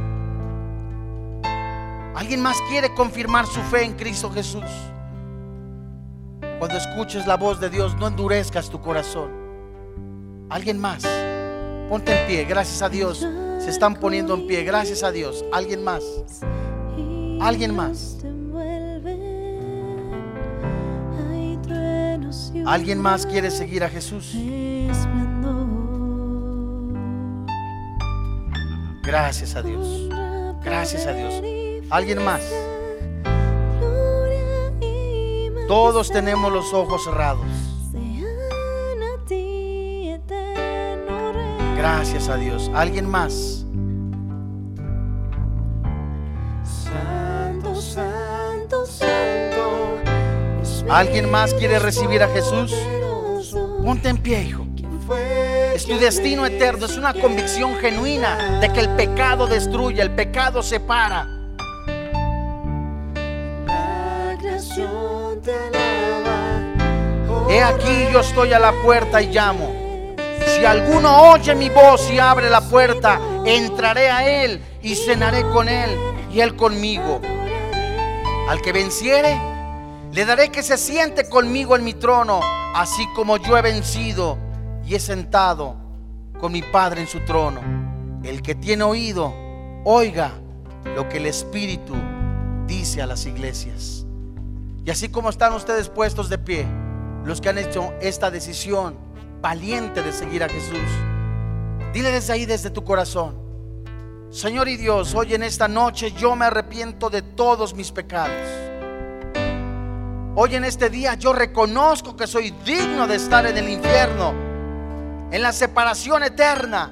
[2.14, 4.70] ¿Alguien más quiere confirmar su fe en Cristo Jesús?
[6.58, 9.30] Cuando escuches la voz de Dios, no endurezcas tu corazón.
[10.50, 11.02] ¿Alguien más?
[11.88, 13.26] Ponte en pie, gracias a Dios.
[13.58, 15.42] Se están poniendo en pie, gracias a Dios.
[15.52, 16.02] ¿Alguien más?
[17.40, 18.18] Alguien más.
[22.66, 24.36] ¿Alguien más quiere seguir a Jesús?
[29.02, 30.08] Gracias a Dios.
[30.62, 31.42] Gracias a Dios.
[31.90, 32.42] ¿Alguien más?
[35.66, 37.46] Todos tenemos los ojos cerrados.
[41.76, 42.70] Gracias a Dios.
[42.74, 43.64] ¿Alguien más?
[46.64, 49.96] Santo, santo, santo.
[50.90, 52.74] ¿Alguien más quiere recibir a Jesús?
[53.82, 54.66] Ponte en pie, hijo.
[55.84, 60.00] ¿Quién fue Es tu destino eterno, es una convicción genuina de que el pecado destruye,
[60.02, 61.26] el pecado separa.
[67.48, 69.70] He aquí yo estoy a la puerta y llamo.
[70.46, 75.68] Si alguno oye mi voz y abre la puerta, entraré a él y cenaré con
[75.68, 75.90] él
[76.32, 77.20] y él conmigo.
[78.48, 79.40] Al que venciere,
[80.12, 82.40] le daré que se siente conmigo en mi trono,
[82.74, 84.49] así como yo he vencido
[84.90, 85.76] y he sentado
[86.40, 87.60] con mi Padre en su trono.
[88.24, 89.32] El que tiene oído,
[89.84, 90.32] oiga
[90.96, 91.94] lo que el Espíritu
[92.66, 94.04] dice a las iglesias.
[94.84, 96.66] Y así como están ustedes puestos de pie,
[97.24, 98.96] los que han hecho esta decisión
[99.40, 100.80] valiente de seguir a Jesús,
[101.94, 103.36] dile desde ahí, desde tu corazón,
[104.30, 108.34] Señor y Dios, hoy en esta noche yo me arrepiento de todos mis pecados.
[110.34, 114.49] Hoy en este día yo reconozco que soy digno de estar en el infierno,
[115.30, 116.90] en la separación eterna.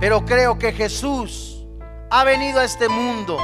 [0.00, 1.66] Pero creo que Jesús
[2.10, 3.36] ha venido a este mundo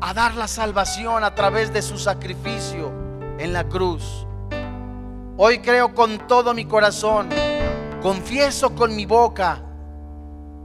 [0.00, 2.92] a dar la salvación a través de su sacrificio
[3.38, 4.26] en la cruz.
[5.36, 7.28] Hoy creo con todo mi corazón,
[8.02, 9.62] confieso con mi boca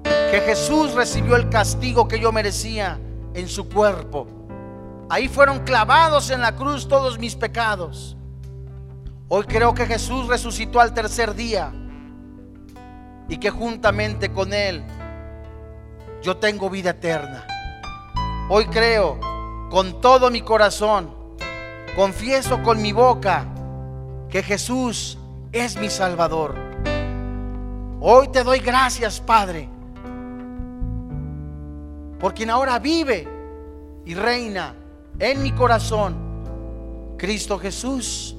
[0.04, 3.00] que Jesús recibió el castigo que yo merecía
[3.34, 4.28] en su cuerpo.
[5.10, 8.18] Ahí fueron clavados en la cruz todos mis pecados.
[9.28, 11.73] Hoy creo que Jesús resucitó al tercer día
[13.28, 14.84] y que juntamente con Él
[16.21, 17.47] yo tengo vida eterna.
[18.49, 19.19] Hoy creo
[19.71, 21.11] con todo mi corazón,
[21.95, 23.47] confieso con mi boca
[24.30, 25.17] que Jesús
[25.51, 26.53] es mi Salvador.
[27.99, 29.67] Hoy te doy gracias, Padre,
[32.19, 33.28] por quien ahora vive
[34.05, 34.76] y reina
[35.17, 38.36] en mi corazón, Cristo Jesús.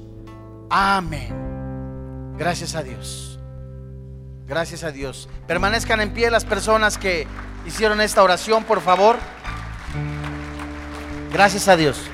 [0.69, 2.35] Amén.
[2.37, 3.39] Gracias a Dios.
[4.47, 5.27] Gracias a Dios.
[5.47, 7.27] Permanezcan en pie las personas que
[7.65, 9.17] hicieron esta oración, por favor.
[11.31, 12.09] Gracias a Dios.